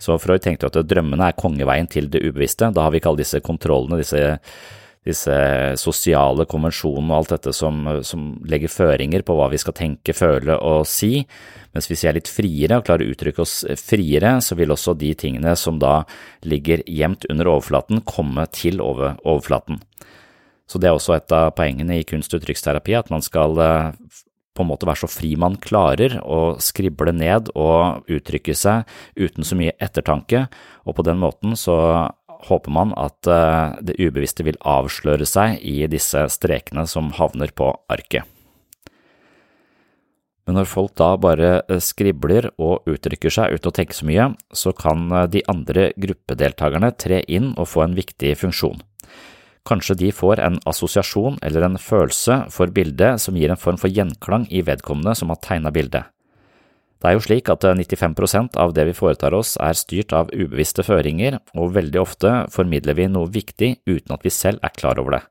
Så 0.02 0.18
Freud 0.22 0.44
tenkte 0.44 0.70
at 0.70 0.80
drømmene 0.90 1.30
er 1.30 1.38
kongeveien 1.38 1.90
til 1.92 2.08
det 2.10 2.24
ubevisste. 2.26 2.72
Da 2.74 2.86
har 2.86 2.94
vi 2.94 3.02
ikke 3.02 3.12
alle 3.12 3.22
disse 3.22 3.42
kontrollene, 3.46 4.00
disse, 4.02 4.40
disse 5.08 5.34
sosiale 5.82 6.46
konvensjonene 6.50 7.10
og 7.10 7.18
alt 7.18 7.34
dette 7.34 7.54
som, 7.58 7.80
som, 8.06 8.28
legger 8.46 8.70
føringer 8.70 9.24
på 9.26 9.36
hva 9.38 9.48
vi 9.50 9.60
skal 9.62 9.76
tenke, 9.78 10.14
føle 10.14 10.58
og 10.62 10.86
si. 10.90 11.24
Mens 11.74 11.90
hvis 11.90 12.06
vi 12.06 12.10
er 12.12 12.18
litt 12.20 12.30
friere 12.30 12.78
og 12.78 12.86
klarer 12.86 13.08
å 13.08 13.16
uttrykke 13.16 13.42
oss 13.42 13.62
friere, 13.82 14.36
så 14.46 14.58
vil 14.60 14.74
også 14.74 14.94
de 15.00 15.14
tingene 15.18 15.56
som 15.58 15.80
da 15.82 16.02
ligger 16.46 16.86
gjemt 16.86 17.26
under 17.34 17.50
overflaten, 17.56 18.04
komme 18.06 18.46
til 18.54 18.82
over 18.84 19.18
overflaten. 19.26 19.82
Så 20.70 20.80
det 20.80 20.88
er 20.88 20.96
også 20.96 21.18
et 21.18 21.34
av 21.36 21.50
poengene 21.58 21.98
i 22.00 22.08
kunst- 22.08 22.32
og 22.36 22.44
uttrykksterapi, 22.44 22.94
at 22.96 23.10
man 23.12 23.26
skal 23.26 23.58
på 24.52 24.64
en 24.64 24.70
måte 24.70 24.88
være 24.88 25.04
så 25.04 25.10
fri 25.10 25.32
man 25.40 25.56
klarer 25.64 26.18
å 26.22 26.58
skrible 26.64 27.14
ned 27.16 27.50
og 27.56 28.08
uttrykke 28.12 28.56
seg 28.58 28.88
uten 29.16 29.48
så 29.48 29.58
mye 29.58 29.76
ettertanke, 29.80 30.46
og 30.84 30.98
på 30.98 31.06
den 31.08 31.22
måten 31.22 31.56
så 31.60 31.78
håper 32.48 32.74
man 32.74 32.94
at 33.00 33.28
eh, 33.30 33.78
det 33.82 33.98
ubevisste 34.02 34.46
vil 34.48 34.60
avsløre 34.68 35.28
seg 35.28 35.62
i 35.62 35.82
disse 35.92 36.26
strekene 36.34 36.88
som 36.90 37.12
havner 37.18 37.54
på 37.56 37.72
arket. 37.92 38.28
Men 40.48 40.58
når 40.58 40.70
folk 40.70 40.96
da 41.00 41.14
bare 41.22 41.52
eh, 41.62 41.82
skribler 41.84 42.50
og 42.58 42.88
uttrykker 42.90 43.34
seg 43.34 43.56
uten 43.56 43.70
å 43.70 43.76
tenke 43.78 43.96
så 43.96 44.08
mye, 44.10 44.32
så 44.52 44.74
kan 44.76 45.06
eh, 45.14 45.28
de 45.32 45.44
andre 45.52 45.92
gruppedeltakerne 46.02 46.94
tre 46.98 47.22
inn 47.30 47.54
og 47.56 47.70
få 47.72 47.86
en 47.86 47.98
viktig 47.98 48.34
funksjon. 48.42 48.82
Kanskje 49.68 49.96
de 50.00 50.10
får 50.16 50.42
en 50.42 50.58
assosiasjon 50.66 51.38
eller 51.46 51.68
en 51.68 51.78
følelse 51.78 52.40
for 52.54 52.74
bildet 52.74 53.22
som 53.22 53.38
gir 53.38 53.54
en 53.54 53.62
form 53.62 53.78
for 53.78 53.94
gjenklang 53.94 54.48
i 54.50 54.64
vedkommende 54.66 55.14
som 55.18 55.30
har 55.30 55.38
tegna 55.46 55.70
bildet. 55.74 56.10
Det 57.02 57.10
er 57.10 57.18
jo 57.18 57.24
slik 57.26 57.50
at 57.50 57.66
95 57.66 58.14
eh, 58.38 58.48
av 58.62 58.76
det 58.78 58.86
vi 58.92 58.94
foretar 58.94 59.34
oss 59.34 59.56
er 59.58 59.78
styrt 59.78 60.14
av 60.14 60.30
ubevisste 60.30 60.86
føringer, 60.86 61.40
og 61.58 61.74
veldig 61.74 61.98
ofte 62.02 62.34
formidler 62.54 62.98
vi 63.00 63.08
noe 63.10 63.32
viktig 63.34 63.80
uten 63.90 64.14
at 64.14 64.26
vi 64.26 64.34
selv 64.34 64.62
er 64.62 64.76
klar 64.78 65.02
over 65.02 65.18
det. 65.18 65.24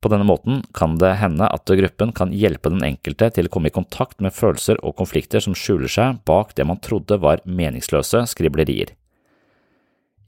På 0.00 0.08
denne 0.08 0.26
måten 0.26 0.62
kan 0.74 0.96
det 0.98 1.12
hende 1.20 1.46
at 1.46 1.70
gruppen 1.76 2.10
kan 2.16 2.32
hjelpe 2.32 2.72
den 2.72 2.82
enkelte 2.82 3.28
til 3.36 3.46
å 3.46 3.52
komme 3.52 3.68
i 3.68 3.74
kontakt 3.74 4.18
med 4.24 4.34
følelser 4.34 4.80
og 4.82 4.96
konflikter 4.98 5.44
som 5.44 5.54
skjuler 5.54 5.92
seg 5.92 6.22
bak 6.26 6.56
det 6.56 6.64
man 6.66 6.80
trodde 6.82 7.20
var 7.20 7.44
meningsløse 7.44 8.24
skriblerier. 8.32 8.96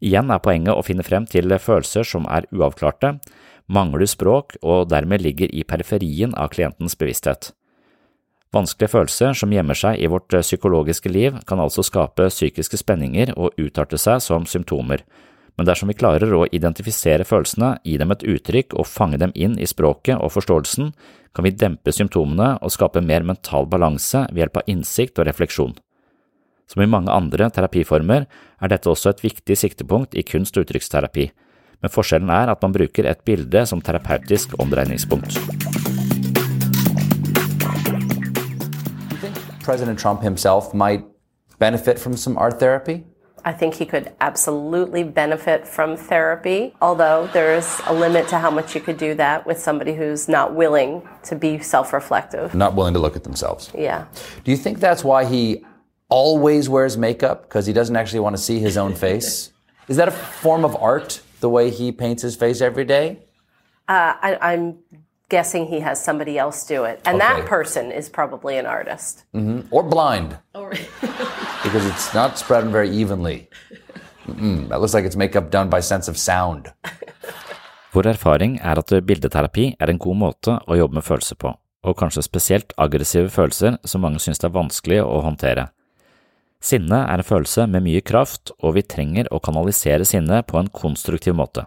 Igjen 0.02 0.31
er 0.35 0.42
poenget 0.45 0.76
å 0.76 0.85
finne 0.85 1.07
frem 1.07 1.26
til 1.31 1.57
følelser 1.59 2.07
som 2.07 2.28
er 2.31 2.47
uavklarte, 2.52 3.16
mangler 3.66 4.07
språk 4.11 4.59
og 4.61 4.90
dermed 4.92 5.25
ligger 5.25 5.50
i 5.50 5.64
periferien 5.64 6.37
av 6.37 6.52
klientens 6.54 6.99
bevissthet. 6.99 7.50
Vanskelige 8.52 8.92
følelser 8.92 9.37
som 9.38 9.52
gjemmer 9.54 9.78
seg 9.78 10.00
i 10.02 10.09
vårt 10.12 10.35
psykologiske 10.35 11.09
liv, 11.09 11.38
kan 11.49 11.61
altså 11.62 11.85
skape 11.87 12.28
psykiske 12.28 12.76
spenninger 12.82 13.32
og 13.32 13.56
utarte 13.56 13.97
seg 14.00 14.21
som 14.21 14.44
symptomer, 14.44 15.06
men 15.56 15.68
dersom 15.68 15.88
vi 15.88 15.97
klarer 15.97 16.32
å 16.37 16.47
identifisere 16.52 17.25
følelsene, 17.28 17.75
gi 17.85 17.99
dem 18.00 18.12
et 18.12 18.25
uttrykk 18.28 18.76
og 18.76 18.88
fange 18.88 19.21
dem 19.21 19.32
inn 19.37 19.59
i 19.61 19.68
språket 19.68 20.21
og 20.21 20.32
forståelsen, 20.37 20.92
kan 21.32 21.47
vi 21.47 21.54
dempe 21.56 21.92
symptomene 21.92 22.54
og 22.61 22.73
skape 22.73 23.00
mer 23.04 23.25
mental 23.25 23.68
balanse 23.68 24.26
ved 24.30 24.44
hjelp 24.44 24.61
av 24.61 24.68
innsikt 24.73 25.21
og 25.21 25.28
refleksjon. 25.28 25.76
Som 26.68 26.85
i 26.85 26.88
mange 26.88 27.12
andre 27.12 27.49
terapiformer 27.52 28.26
er 28.28 28.73
dette 28.73 28.88
også 28.88 29.12
et 29.12 29.25
viktig 29.25 29.56
siktepunkt 29.61 30.16
i 30.16 30.25
kunst- 30.28 30.56
og 30.56 30.66
uttrykksterapi, 30.66 31.30
men 31.82 31.92
forskjellen 31.92 32.32
er 32.32 32.52
at 32.52 32.61
man 32.64 32.76
bruker 32.76 33.09
et 33.09 33.25
bilde 33.26 33.64
som 33.68 33.80
terapeutisk 33.85 34.56
omdreiningspunkt. 34.62 35.82
President 39.62 39.99
Trump 39.99 40.23
himself 40.23 40.75
might 40.75 41.04
benefit 41.59 41.99
from 41.99 42.16
some 42.16 42.37
art 42.37 42.59
therapy? 42.59 43.04
I 43.45 43.52
think 43.52 43.75
he 43.75 43.87
could 43.87 44.12
absolutely 44.21 45.02
benefit 45.02 45.66
from 45.66 45.97
therapy, 45.97 46.75
although 46.81 47.28
there's 47.33 47.81
a 47.87 47.92
limit 47.92 48.28
to 48.28 48.38
how 48.38 48.50
much 48.50 48.75
you 48.75 48.81
could 48.81 48.99
do 48.99 49.14
that 49.14 49.47
with 49.47 49.59
somebody 49.59 49.95
who's 49.95 50.28
not 50.28 50.54
willing 50.54 51.02
to 51.25 51.35
be 51.35 51.59
self 51.59 51.92
reflective. 51.92 52.54
Not 52.54 52.75
willing 52.75 52.95
to 52.95 53.00
look 53.00 53.16
at 53.16 53.25
themselves. 53.25 53.71
Yeah. 53.76 54.07
Do 54.45 54.50
you 54.50 54.57
think 54.57 54.78
that's 54.78 55.02
why 55.02 55.25
he 55.25 55.64
always 56.09 56.69
wears 56.69 56.97
makeup 56.97 57.42
because 57.42 57.66
he 57.66 57.73
doesn't 57.73 57.97
actually 57.97 58.21
want 58.21 58.37
to 58.37 58.42
see 58.42 58.61
his 58.61 58.76
own 58.76 58.95
face? 58.95 59.52
Is 59.88 59.97
that 59.97 60.07
a 60.07 60.12
form 60.12 60.64
of 60.64 60.76
art, 60.76 61.21
the 61.40 61.49
way 61.49 61.71
he 61.71 61.90
paints 61.90 62.23
his 62.23 62.37
face 62.37 62.61
every 62.61 62.85
day? 62.85 63.19
Uh, 63.88 64.14
I, 64.23 64.38
I'm 64.40 64.78
guessing 65.33 65.67
he 65.75 65.81
has 65.81 65.97
somebody 66.09 66.35
else 66.45 66.59
do 66.75 66.85
it. 66.85 67.01
And 67.07 67.17
Okay. 67.17 67.27
that 67.29 67.47
person 67.49 67.91
is 68.01 68.09
probably 68.19 68.55
an 68.59 68.67
artist. 68.67 69.25
Or 69.71 69.83
blind? 69.83 70.31
because 71.65 71.85
it's 71.93 72.15
not 72.15 72.39
spread 72.39 72.65
very 72.77 72.91
evenly. 73.03 73.49
Mm-mm, 74.29 74.69
that 74.69 74.81
looks 74.81 74.95
like 74.95 75.07
it's 75.07 75.17
makeup 75.17 75.51
done 75.51 75.69
by 75.69 75.81
sense 75.81 76.09
of 76.11 76.17
sound. 76.19 76.73
Vår 77.93 78.07
erfaring 78.07 78.59
er 78.62 78.79
at 78.79 78.93
bildeterapi 79.07 79.65
er 79.81 79.91
en 79.91 79.99
god 79.99 80.17
måte 80.17 80.55
å 80.67 80.77
jobbe 80.79 80.97
med 80.97 81.05
følelser 81.05 81.37
på, 81.37 81.51
og 81.85 81.97
kanskje 82.01 82.23
spesielt 82.25 82.73
aggressive 82.81 83.29
følelser 83.29 83.77
som 83.85 84.01
mange 84.01 84.21
synes 84.23 84.41
det 84.41 84.49
er 84.49 84.55
vanskelig 84.55 85.01
å 85.05 85.19
håndtere. 85.27 85.67
Sinne 86.62 87.03
er 87.11 87.19
en 87.21 87.27
følelse 87.27 87.67
med 87.67 87.83
mye 87.85 88.01
kraft, 88.01 88.53
og 88.62 88.77
vi 88.79 88.85
trenger 88.87 89.29
å 89.35 89.41
kanalisere 89.43 90.07
sinne 90.09 90.41
på 90.47 90.61
en 90.61 90.71
konstruktiv 90.73 91.35
måte. 91.35 91.67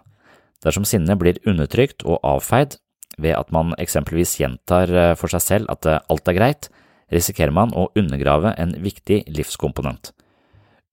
Dersom 0.64 0.86
sinne 0.88 1.14
blir 1.20 1.38
undertrykt 1.46 2.02
og 2.08 2.18
avfeid 2.24 2.78
ved 3.20 3.36
at 3.36 3.52
man 3.54 3.74
eksempelvis 3.80 4.36
gjentar 4.40 4.92
eh, 4.92 5.14
for 5.18 5.32
seg 5.32 5.44
selv 5.44 5.72
at 5.72 5.88
eh, 5.88 6.02
alt 6.12 6.28
er 6.28 6.36
greit, 6.36 6.68
risikerer 7.12 7.54
man 7.54 7.72
å 7.74 7.88
undergrave 7.96 8.54
en 8.58 8.74
viktig 8.82 9.24
livskomponent. 9.30 10.12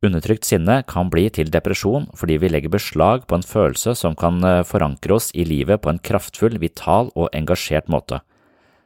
Undertrykt 0.04 0.44
sinne 0.44 0.82
kan 0.84 1.08
bli 1.12 1.30
til 1.32 1.52
depresjon 1.52 2.10
fordi 2.20 2.36
vi 2.42 2.52
legger 2.52 2.74
beslag 2.74 3.24
på 3.28 3.38
en 3.40 3.48
følelse 3.48 3.96
som 3.96 4.18
kan 4.20 4.44
eh, 4.44 4.62
forankre 4.68 5.16
oss 5.16 5.32
i 5.36 5.46
livet 5.48 5.84
på 5.84 5.92
en 5.92 6.02
kraftfull, 6.04 6.60
vital 6.60 7.12
og 7.16 7.32
engasjert 7.36 7.92
måte. 7.92 8.20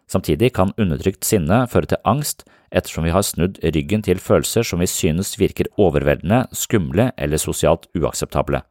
Samtidig 0.08 0.53
kan 0.56 0.72
undertrykt 0.79 1.25
sinne 1.27 1.65
føre 1.67 1.89
til 1.91 2.01
angst 2.08 2.46
ettersom 2.72 3.08
vi 3.08 3.13
har 3.15 3.25
snudd 3.25 3.60
ryggen 3.63 4.03
til 4.06 4.22
følelser 4.24 4.63
som 4.63 4.79
vi 4.79 4.88
synes 4.88 5.34
virker 5.39 5.70
overveldende, 5.79 6.46
skumle 6.56 7.12
eller 7.17 7.41
sosialt 7.41 7.89
uakseptable. 7.98 8.62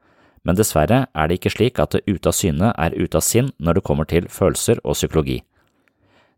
Men 0.46 0.54
dessverre 0.54 1.06
er 1.10 1.28
det 1.28 1.40
ikke 1.40 1.54
slik 1.56 1.80
at 1.82 1.96
det 1.96 2.04
ute 2.06 2.30
av 2.30 2.36
syne 2.38 2.70
er 2.78 2.94
ute 2.94 3.18
av 3.18 3.24
sinn 3.26 3.50
når 3.58 3.78
det 3.78 3.86
kommer 3.88 4.06
til 4.06 4.28
følelser 4.30 4.78
og 4.84 4.94
psykologi. 4.94 5.40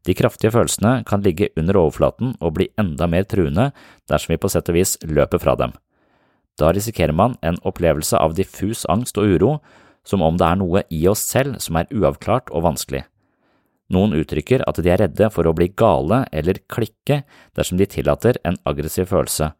De 0.08 0.14
kraftige 0.16 0.54
følelsene 0.54 1.02
kan 1.04 1.20
ligge 1.20 1.50
under 1.60 1.76
overflaten 1.76 2.32
og 2.40 2.54
bli 2.56 2.70
enda 2.80 3.08
mer 3.10 3.26
truende 3.28 3.68
dersom 4.08 4.32
vi 4.32 4.40
på 4.40 4.48
sett 4.48 4.70
og 4.72 4.78
vis 4.78 4.96
løper 5.04 5.42
fra 5.42 5.58
dem. 5.60 5.74
Da 6.58 6.72
risikerer 6.72 7.12
man 7.12 7.36
en 7.44 7.60
opplevelse 7.68 8.16
av 8.16 8.34
diffus 8.38 8.86
angst 8.88 9.20
og 9.20 9.28
uro, 9.36 9.52
som 10.08 10.24
om 10.24 10.38
det 10.40 10.46
er 10.48 10.58
noe 10.58 10.82
i 10.94 11.04
oss 11.10 11.20
selv 11.28 11.60
som 11.60 11.76
er 11.76 11.90
uavklart 11.92 12.48
og 12.48 12.64
vanskelig. 12.64 13.04
Noen 13.92 14.16
uttrykker 14.16 14.64
at 14.68 14.80
de 14.80 14.90
er 14.92 15.02
redde 15.04 15.28
for 15.32 15.48
å 15.48 15.54
bli 15.56 15.70
gale 15.76 16.24
eller 16.32 16.60
klikke 16.68 17.22
dersom 17.56 17.78
de 17.80 17.88
tillater 17.88 18.40
en 18.48 18.58
aggressiv 18.68 19.08
følelse, 19.12 19.52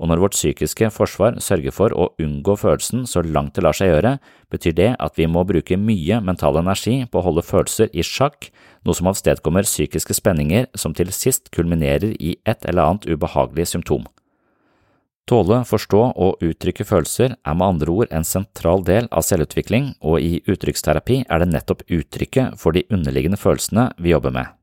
og 0.00 0.08
når 0.08 0.22
vårt 0.22 0.36
psykiske 0.36 0.88
forsvar 0.94 1.36
sørger 1.44 1.74
for 1.76 1.92
å 1.92 2.08
unngå 2.22 2.56
følelsen 2.56 3.04
så 3.08 3.20
langt 3.20 3.52
det 3.56 3.64
lar 3.66 3.76
seg 3.76 3.92
gjøre, 3.92 4.14
betyr 4.52 4.76
det 4.78 4.90
at 4.96 5.20
vi 5.20 5.28
må 5.28 5.44
bruke 5.44 5.76
mye 5.76 6.22
mental 6.24 6.56
energi 6.60 7.02
på 7.04 7.20
å 7.20 7.26
holde 7.28 7.44
følelser 7.44 7.92
i 7.92 8.04
sjakk, 8.06 8.48
noe 8.88 8.96
som 8.96 9.10
avstedkommer 9.12 9.68
psykiske 9.68 10.16
spenninger 10.16 10.70
som 10.74 10.96
til 10.96 11.12
sist 11.12 11.52
kulminerer 11.52 12.16
i 12.16 12.38
et 12.48 12.64
eller 12.64 12.88
annet 12.94 13.10
ubehagelig 13.12 13.68
symptom. 13.74 14.08
Tåle, 15.28 15.60
forstå 15.68 15.98
og 16.18 16.40
uttrykke 16.42 16.82
følelser 16.88 17.36
er 17.36 17.54
med 17.54 17.66
andre 17.76 17.92
ord 17.92 18.14
en 18.16 18.24
sentral 18.26 18.82
del 18.82 19.06
av 19.14 19.22
selvutvikling, 19.22 19.92
og 20.02 20.18
i 20.18 20.40
uttrykksterapi 20.48 21.20
er 21.28 21.44
det 21.44 21.52
nettopp 21.52 21.84
uttrykket 21.86 22.56
for 22.58 22.74
de 22.74 22.82
underliggende 22.90 23.38
følelsene 23.38 23.92
vi 24.00 24.16
jobber 24.16 24.34
med. 24.34 24.59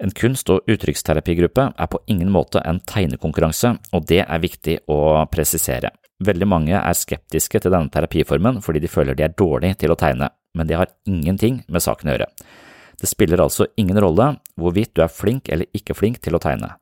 En 0.00 0.12
kunst- 0.16 0.48
og 0.48 0.64
uttrykksterapigruppe 0.70 1.66
er 1.76 1.88
på 1.92 2.00
ingen 2.08 2.30
måte 2.32 2.62
en 2.64 2.80
tegnekonkurranse, 2.80 3.74
og 3.92 4.06
det 4.08 4.22
er 4.24 4.40
viktig 4.40 4.78
å 4.88 5.26
presisere. 5.28 5.92
Veldig 6.24 6.48
mange 6.48 6.76
er 6.76 6.96
skeptiske 6.96 7.60
til 7.60 7.72
denne 7.72 7.92
terapiformen 7.92 8.60
fordi 8.64 8.80
de 8.80 8.92
føler 8.92 9.16
de 9.16 9.26
er 9.28 9.36
dårlige 9.36 9.82
til 9.84 9.92
å 9.92 9.98
tegne, 10.00 10.30
men 10.56 10.68
det 10.68 10.76
har 10.80 10.92
ingenting 11.08 11.62
med 11.68 11.84
saken 11.84 12.08
å 12.08 12.16
gjøre. 12.16 12.28
Det 13.00 13.08
spiller 13.08 13.40
altså 13.40 13.68
ingen 13.80 14.00
rolle 14.00 14.34
hvorvidt 14.60 14.92
du 14.96 15.04
er 15.04 15.12
flink 15.12 15.48
eller 15.48 15.68
ikke 15.76 15.96
flink 15.96 16.20
til 16.24 16.36
å 16.36 16.42
tegne. 16.42 16.74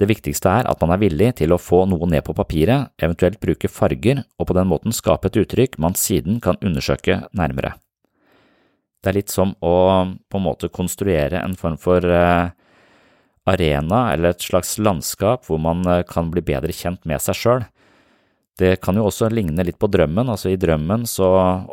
Det 0.00 0.08
viktigste 0.08 0.48
er 0.48 0.70
at 0.70 0.80
man 0.80 0.94
er 0.94 1.02
villig 1.02 1.34
til 1.42 1.52
å 1.52 1.60
få 1.60 1.84
noe 1.90 2.06
ned 2.08 2.24
på 2.24 2.34
papiret, 2.34 2.94
eventuelt 3.02 3.38
bruke 3.42 3.68
farger, 3.68 4.24
og 4.40 4.48
på 4.48 4.56
den 4.56 4.70
måten 4.70 4.96
skape 4.96 5.28
et 5.28 5.38
uttrykk 5.42 5.76
man 5.82 5.98
siden 5.98 6.40
kan 6.40 6.58
undersøke 6.64 7.20
nærmere. 7.36 7.74
Det 9.00 9.08
er 9.08 9.16
litt 9.16 9.32
som 9.32 9.54
å 9.64 9.74
på 10.28 10.38
en 10.38 10.44
måte 10.44 10.68
konstruere 10.72 11.40
en 11.40 11.56
form 11.56 11.78
for 11.80 12.04
eh, 12.04 12.50
arena 13.48 14.00
eller 14.12 14.34
et 14.34 14.44
slags 14.44 14.76
landskap 14.78 15.46
hvor 15.48 15.60
man 15.62 15.80
eh, 15.88 16.02
kan 16.08 16.28
bli 16.32 16.44
bedre 16.44 16.74
kjent 16.76 17.06
med 17.08 17.22
seg 17.24 17.38
sjøl. 17.38 17.64
Det 18.60 18.74
kan 18.84 18.98
jo 18.98 19.06
også 19.08 19.30
ligne 19.32 19.64
litt 19.64 19.78
på 19.80 19.88
drømmen, 19.88 20.28
altså 20.28 20.50
i 20.52 20.58
drømmen 20.60 21.06
så 21.08 21.30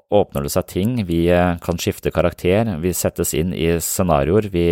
åpner 0.07 0.47
det 0.47 0.53
seg 0.53 0.69
ting, 0.71 0.95
vi 1.09 1.25
eh, 1.27 1.57
kan 1.63 1.81
skifte 1.81 2.15
karakter, 2.15 2.71
vi 2.79 2.95
settes 2.95 3.35
inn 3.35 3.51
i 3.51 3.73
scenarioer, 3.83 4.47
vi 4.53 4.69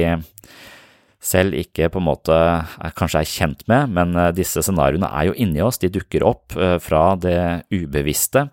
selv 1.19 1.57
ikke 1.59 1.89
på 1.91 1.99
en 1.99 2.07
måte 2.07 2.39
er, 2.39 2.95
kanskje 2.95 3.19
er 3.19 3.33
kjent 3.33 3.67
med, 3.67 3.91
men 3.97 4.15
disse 4.37 4.63
scenarioene 4.63 5.09
er 5.11 5.27
jo 5.27 5.35
inni 5.43 5.63
oss, 5.65 5.81
de 5.81 5.91
dukker 5.91 6.23
opp 6.23 6.55
fra 6.85 7.05
det 7.19 7.65
ubevisste, 7.73 8.45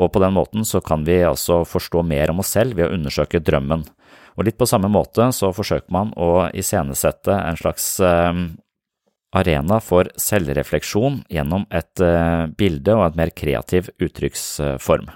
og 0.00 0.12
på 0.14 0.22
den 0.22 0.34
måten 0.36 0.66
så 0.66 0.80
kan 0.84 1.04
vi 1.04 1.20
altså 1.26 1.60
forstå 1.68 2.02
mer 2.08 2.32
om 2.32 2.40
oss 2.40 2.54
selv 2.56 2.78
ved 2.78 2.88
å 2.88 2.96
undersøke 2.96 3.42
drømmen. 3.44 3.84
Og 4.38 4.46
litt 4.46 4.58
på 4.58 4.68
samme 4.68 4.88
måte 4.88 5.28
så 5.36 5.52
forsøker 5.52 5.92
man 5.92 6.14
å 6.16 6.48
iscenesette 6.56 7.34
en 7.36 7.60
slags 7.60 7.92
eh, 8.00 8.44
arena 9.36 9.80
for 9.84 10.08
selvrefleksjon 10.18 11.22
gjennom 11.30 11.68
et 11.70 12.02
bilde 12.58 12.96
og 12.96 13.04
et 13.10 13.18
mer 13.20 13.34
kreativ 13.36 13.92
uttrykksform. 14.02 15.12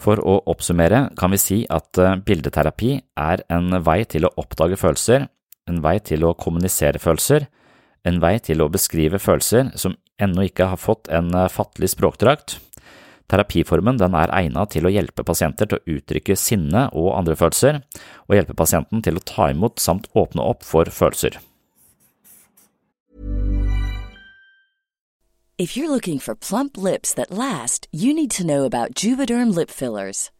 For 0.00 0.20
å 0.24 0.38
oppsummere 0.48 1.10
kan 1.18 1.32
vi 1.34 1.40
si 1.40 1.58
at 1.68 1.98
eh, 2.00 2.16
bildeterapi 2.24 2.94
er 3.20 3.44
en 3.52 3.82
vei 3.84 4.00
til 4.08 4.26
å 4.26 4.32
oppdage 4.40 4.78
følelser, 4.80 5.26
en 5.68 5.80
vei 5.84 5.98
til 6.04 6.24
å 6.24 6.34
kommunisere 6.40 7.00
følelser, 7.02 7.46
en 8.08 8.20
vei 8.22 8.38
til 8.40 8.64
å 8.64 8.70
beskrive 8.72 9.20
følelser 9.20 9.74
som 9.78 9.98
ennå 10.20 10.46
ikke 10.48 10.70
har 10.72 10.80
fått 10.80 11.10
en 11.12 11.28
eh, 11.36 11.50
fattelig 11.52 11.92
språkdrakt. 11.94 12.56
Terapiformen 13.30 14.00
er 14.02 14.32
egnet 14.34 14.72
til 14.74 14.86
å 14.86 14.90
hjelpe 14.90 15.22
pasienter 15.26 15.70
til 15.70 15.78
å 15.78 15.98
uttrykke 15.98 16.34
sinne 16.34 16.88
og 16.90 17.12
andre 17.14 17.36
følelser, 17.38 17.78
og 18.26 18.34
hjelpe 18.34 18.58
pasienten 18.58 19.04
til 19.06 19.20
å 19.20 19.22
ta 19.22 19.52
imot 19.52 19.78
samt 19.78 20.10
åpne 20.18 20.42
opp 20.42 20.66
for 20.66 20.90
følelser. 20.90 21.38
If 25.60 25.76
you're 25.76 25.90
looking 25.90 26.18
for 26.18 26.34
plump 26.34 26.78
lips 26.78 27.12
that 27.14 27.30
last, 27.30 27.86
you 27.92 28.14
need 28.14 28.30
to 28.30 28.46
know 28.46 28.64
about 28.64 28.94
Juvederm 28.94 29.54
lip 29.54 29.70
fillers. 29.70 30.30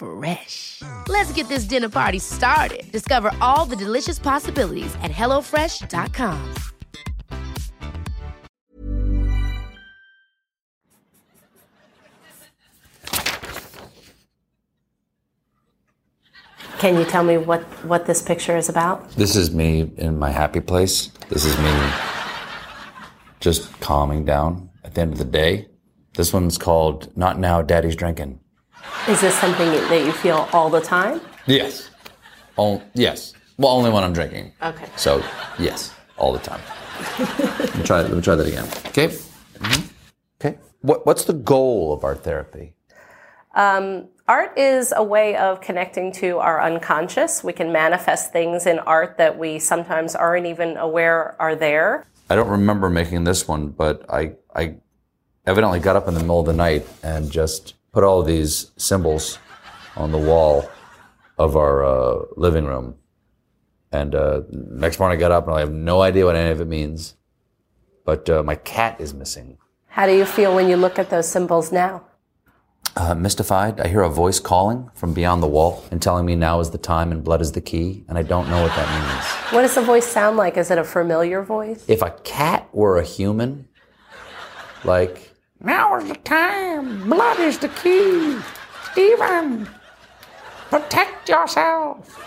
Fresh. 0.00 0.82
Let's 1.08 1.30
get 1.32 1.48
this 1.48 1.64
dinner 1.64 1.90
party 1.90 2.18
started. 2.18 2.90
Discover 2.90 3.32
all 3.42 3.66
the 3.66 3.76
delicious 3.76 4.18
possibilities 4.18 4.94
at 5.02 5.10
hellofresh.com. 5.10 6.54
Can 16.78 16.96
you 16.96 17.04
tell 17.04 17.22
me 17.22 17.36
what, 17.36 17.60
what 17.84 18.06
this 18.06 18.22
picture 18.22 18.56
is 18.56 18.70
about? 18.70 19.10
This 19.10 19.36
is 19.36 19.54
me 19.54 19.92
in 19.98 20.18
my 20.18 20.30
happy 20.30 20.60
place. 20.60 21.08
This 21.28 21.44
is 21.44 21.58
me 21.58 21.92
just 23.38 23.78
calming 23.80 24.24
down 24.24 24.70
at 24.82 24.94
the 24.94 25.02
end 25.02 25.12
of 25.12 25.18
the 25.18 25.26
day. 25.26 25.68
This 26.14 26.32
one's 26.32 26.56
called 26.56 27.14
Not 27.14 27.38
Now, 27.38 27.60
Daddy's 27.60 27.96
Drinking. 27.96 28.39
Is 29.08 29.20
this 29.20 29.34
something 29.38 29.70
that 29.70 30.04
you 30.04 30.12
feel 30.12 30.48
all 30.52 30.70
the 30.70 30.80
time? 30.80 31.20
Yes. 31.46 31.90
Oh, 32.58 32.82
yes. 32.94 33.32
Well, 33.56 33.72
only 33.72 33.90
when 33.90 34.04
I'm 34.04 34.12
drinking. 34.12 34.52
Okay. 34.62 34.86
So, 34.96 35.24
yes, 35.58 35.94
all 36.16 36.32
the 36.32 36.38
time. 36.38 36.60
let, 37.18 37.76
me 37.76 37.82
try, 37.84 38.02
let 38.02 38.12
me 38.12 38.20
try 38.20 38.34
that 38.34 38.46
again. 38.46 38.68
Okay? 38.86 39.08
Mm-hmm. 39.08 39.86
Okay. 40.40 40.58
What, 40.82 41.06
what's 41.06 41.24
the 41.24 41.32
goal 41.32 41.92
of 41.92 42.04
art 42.04 42.24
therapy? 42.24 42.74
Um, 43.54 44.08
art 44.28 44.56
is 44.56 44.92
a 44.96 45.02
way 45.02 45.36
of 45.36 45.60
connecting 45.60 46.12
to 46.12 46.38
our 46.38 46.62
unconscious. 46.62 47.42
We 47.42 47.52
can 47.52 47.72
manifest 47.72 48.32
things 48.32 48.66
in 48.66 48.78
art 48.80 49.18
that 49.18 49.38
we 49.38 49.58
sometimes 49.58 50.14
aren't 50.14 50.46
even 50.46 50.76
aware 50.76 51.36
are 51.40 51.56
there. 51.56 52.06
I 52.28 52.36
don't 52.36 52.48
remember 52.48 52.88
making 52.88 53.24
this 53.24 53.48
one, 53.48 53.68
but 53.68 54.04
I, 54.08 54.36
I 54.54 54.76
evidently 55.46 55.80
got 55.80 55.96
up 55.96 56.06
in 56.06 56.14
the 56.14 56.20
middle 56.20 56.40
of 56.40 56.46
the 56.46 56.52
night 56.52 56.86
and 57.02 57.30
just 57.30 57.74
put 57.92 58.04
all 58.04 58.22
these 58.22 58.70
symbols 58.76 59.38
on 59.96 60.12
the 60.12 60.18
wall 60.18 60.68
of 61.38 61.56
our 61.56 61.84
uh, 61.84 62.24
living 62.36 62.64
room. 62.64 62.94
And 63.92 64.14
uh, 64.14 64.42
next 64.50 64.98
morning 64.98 65.18
I 65.18 65.20
got 65.20 65.32
up 65.32 65.46
and 65.46 65.56
I 65.56 65.60
have 65.60 65.72
no 65.72 66.02
idea 66.02 66.24
what 66.24 66.36
any 66.36 66.50
of 66.50 66.60
it 66.60 66.68
means. 66.68 67.16
But 68.04 68.28
uh, 68.30 68.42
my 68.42 68.54
cat 68.54 69.00
is 69.00 69.12
missing. 69.14 69.58
How 69.88 70.06
do 70.06 70.14
you 70.14 70.24
feel 70.24 70.54
when 70.54 70.68
you 70.68 70.76
look 70.76 70.98
at 70.98 71.10
those 71.10 71.28
symbols 71.28 71.72
now? 71.72 72.04
Uh, 72.96 73.14
mystified. 73.14 73.80
I 73.80 73.88
hear 73.88 74.02
a 74.02 74.08
voice 74.08 74.40
calling 74.40 74.90
from 74.94 75.14
beyond 75.14 75.42
the 75.42 75.46
wall 75.46 75.84
and 75.90 76.02
telling 76.02 76.26
me 76.26 76.34
now 76.34 76.58
is 76.60 76.70
the 76.70 76.78
time 76.78 77.12
and 77.12 77.22
blood 77.22 77.40
is 77.40 77.52
the 77.52 77.60
key, 77.60 78.04
and 78.08 78.18
I 78.18 78.22
don't 78.22 78.48
know 78.50 78.62
what 78.62 78.74
that 78.74 78.88
means. 78.90 79.24
What 79.54 79.62
does 79.62 79.76
the 79.76 79.82
voice 79.82 80.06
sound 80.06 80.36
like? 80.36 80.56
Is 80.56 80.72
it 80.72 80.78
a 80.78 80.84
familiar 80.84 81.42
voice? 81.42 81.84
If 81.86 82.02
a 82.02 82.10
cat 82.24 82.68
were 82.72 82.98
a 82.98 83.04
human, 83.04 83.68
like, 84.82 85.29
now 85.62 85.96
is 85.96 86.08
the 86.08 86.16
time, 86.24 87.08
blood 87.08 87.38
is 87.40 87.58
the 87.58 87.68
key. 87.68 88.36
Steven, 88.92 89.68
protect 90.70 91.28
yourself. 91.28 92.18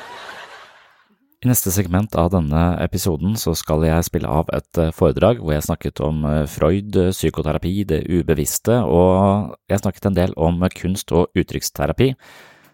I 1.44 1.50
neste 1.50 1.74
segment 1.76 2.14
av 2.16 2.30
denne 2.32 2.62
episoden 2.80 3.34
så 3.36 3.52
skal 3.52 3.84
jeg 3.84 4.06
spille 4.08 4.30
av 4.32 4.48
et 4.56 4.80
eh, 4.80 4.94
foredrag 4.96 5.42
hvor 5.42 5.52
jeg 5.52 5.66
snakket 5.66 6.00
om 6.00 6.22
eh, 6.24 6.46
Freud, 6.48 6.96
psykoterapi, 7.12 7.74
det 7.84 8.06
ubevisste, 8.08 8.78
og 8.88 9.58
jeg 9.68 9.82
snakket 9.82 10.08
en 10.08 10.16
del 10.16 10.36
om 10.40 10.64
kunst- 10.72 11.12
og 11.12 11.36
uttrykksterapi 11.36 12.14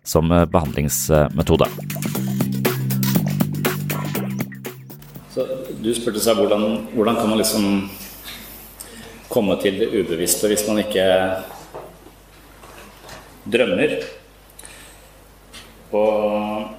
som 0.06 0.30
eh, 0.30 0.45
behandlingsmetode. 0.45 1.65
Så 5.34 5.48
du 5.82 5.89
spurte 5.98 6.22
seg 6.22 6.38
hvordan, 6.38 6.67
hvordan 6.93 7.17
kan 7.17 7.34
man 7.34 7.41
liksom 7.41 7.89
komme 9.30 9.58
til 9.62 9.80
det 9.82 9.92
ubevisste 9.94 10.50
hvis 10.50 10.65
man 10.68 10.82
ikke 10.84 11.06
drømmer? 13.50 13.96
Og 15.92 16.76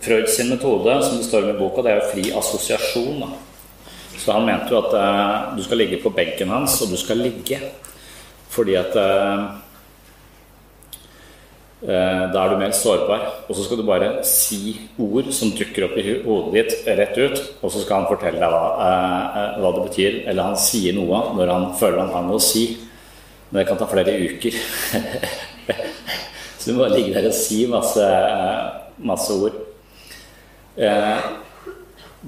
Freud 0.00 0.28
sin 0.28 0.50
metode, 0.52 1.02
som 1.02 1.16
det 1.16 1.24
står 1.24 1.46
om 1.46 1.54
i 1.54 1.58
boka, 1.58 1.82
det 1.82 1.92
er 1.92 2.00
jo 2.00 2.10
fri 2.12 2.24
assosiasjon. 2.36 3.22
Så 4.18 4.34
han 4.34 4.44
mente 4.46 4.74
jo 4.74 4.82
at 4.82 4.92
uh, 4.94 5.56
du 5.56 5.62
skal 5.64 5.80
ligge 5.80 6.00
på 6.02 6.12
benken 6.12 6.50
hans, 6.52 6.76
og 6.82 6.92
du 6.92 6.98
skal 7.00 7.22
ligge. 7.22 7.60
Fordi 8.52 8.74
at 8.76 8.96
uh, 8.98 9.56
da 11.78 12.40
er 12.42 12.50
du 12.50 12.56
mer 12.58 12.72
sårbar. 12.74 13.26
Og 13.46 13.54
så 13.54 13.64
skal 13.64 13.78
du 13.78 13.84
bare 13.86 14.24
si 14.26 14.74
ord 14.98 15.28
som 15.34 15.52
dukker 15.54 15.86
opp 15.86 15.94
i 16.00 16.06
hodet 16.24 16.56
ditt 16.56 16.88
rett 16.98 17.20
ut, 17.20 17.38
og 17.62 17.70
så 17.70 17.84
skal 17.84 18.00
han 18.00 18.08
fortelle 18.10 18.40
deg 18.42 18.50
hva, 18.50 19.52
hva 19.62 19.70
det 19.76 19.84
betyr. 19.86 20.18
Eller 20.26 20.50
han 20.50 20.58
sier 20.58 20.96
noe 20.96 21.22
når 21.38 21.54
han 21.54 21.70
føler 21.78 22.02
han 22.02 22.12
har 22.16 22.26
noe 22.26 22.40
å 22.40 22.48
si. 22.48 22.66
Men 23.50 23.62
det 23.62 23.68
kan 23.70 23.78
ta 23.78 23.86
flere 23.88 24.16
uker. 24.18 24.58
så 26.58 26.66
du 26.66 26.74
må 26.74 26.82
bare 26.82 26.98
ligge 26.98 27.14
der 27.14 27.30
og 27.30 27.38
si 27.38 27.62
masse 27.70 28.10
masse 28.98 29.32
ord. 29.32 29.52
Eh, 30.76 31.18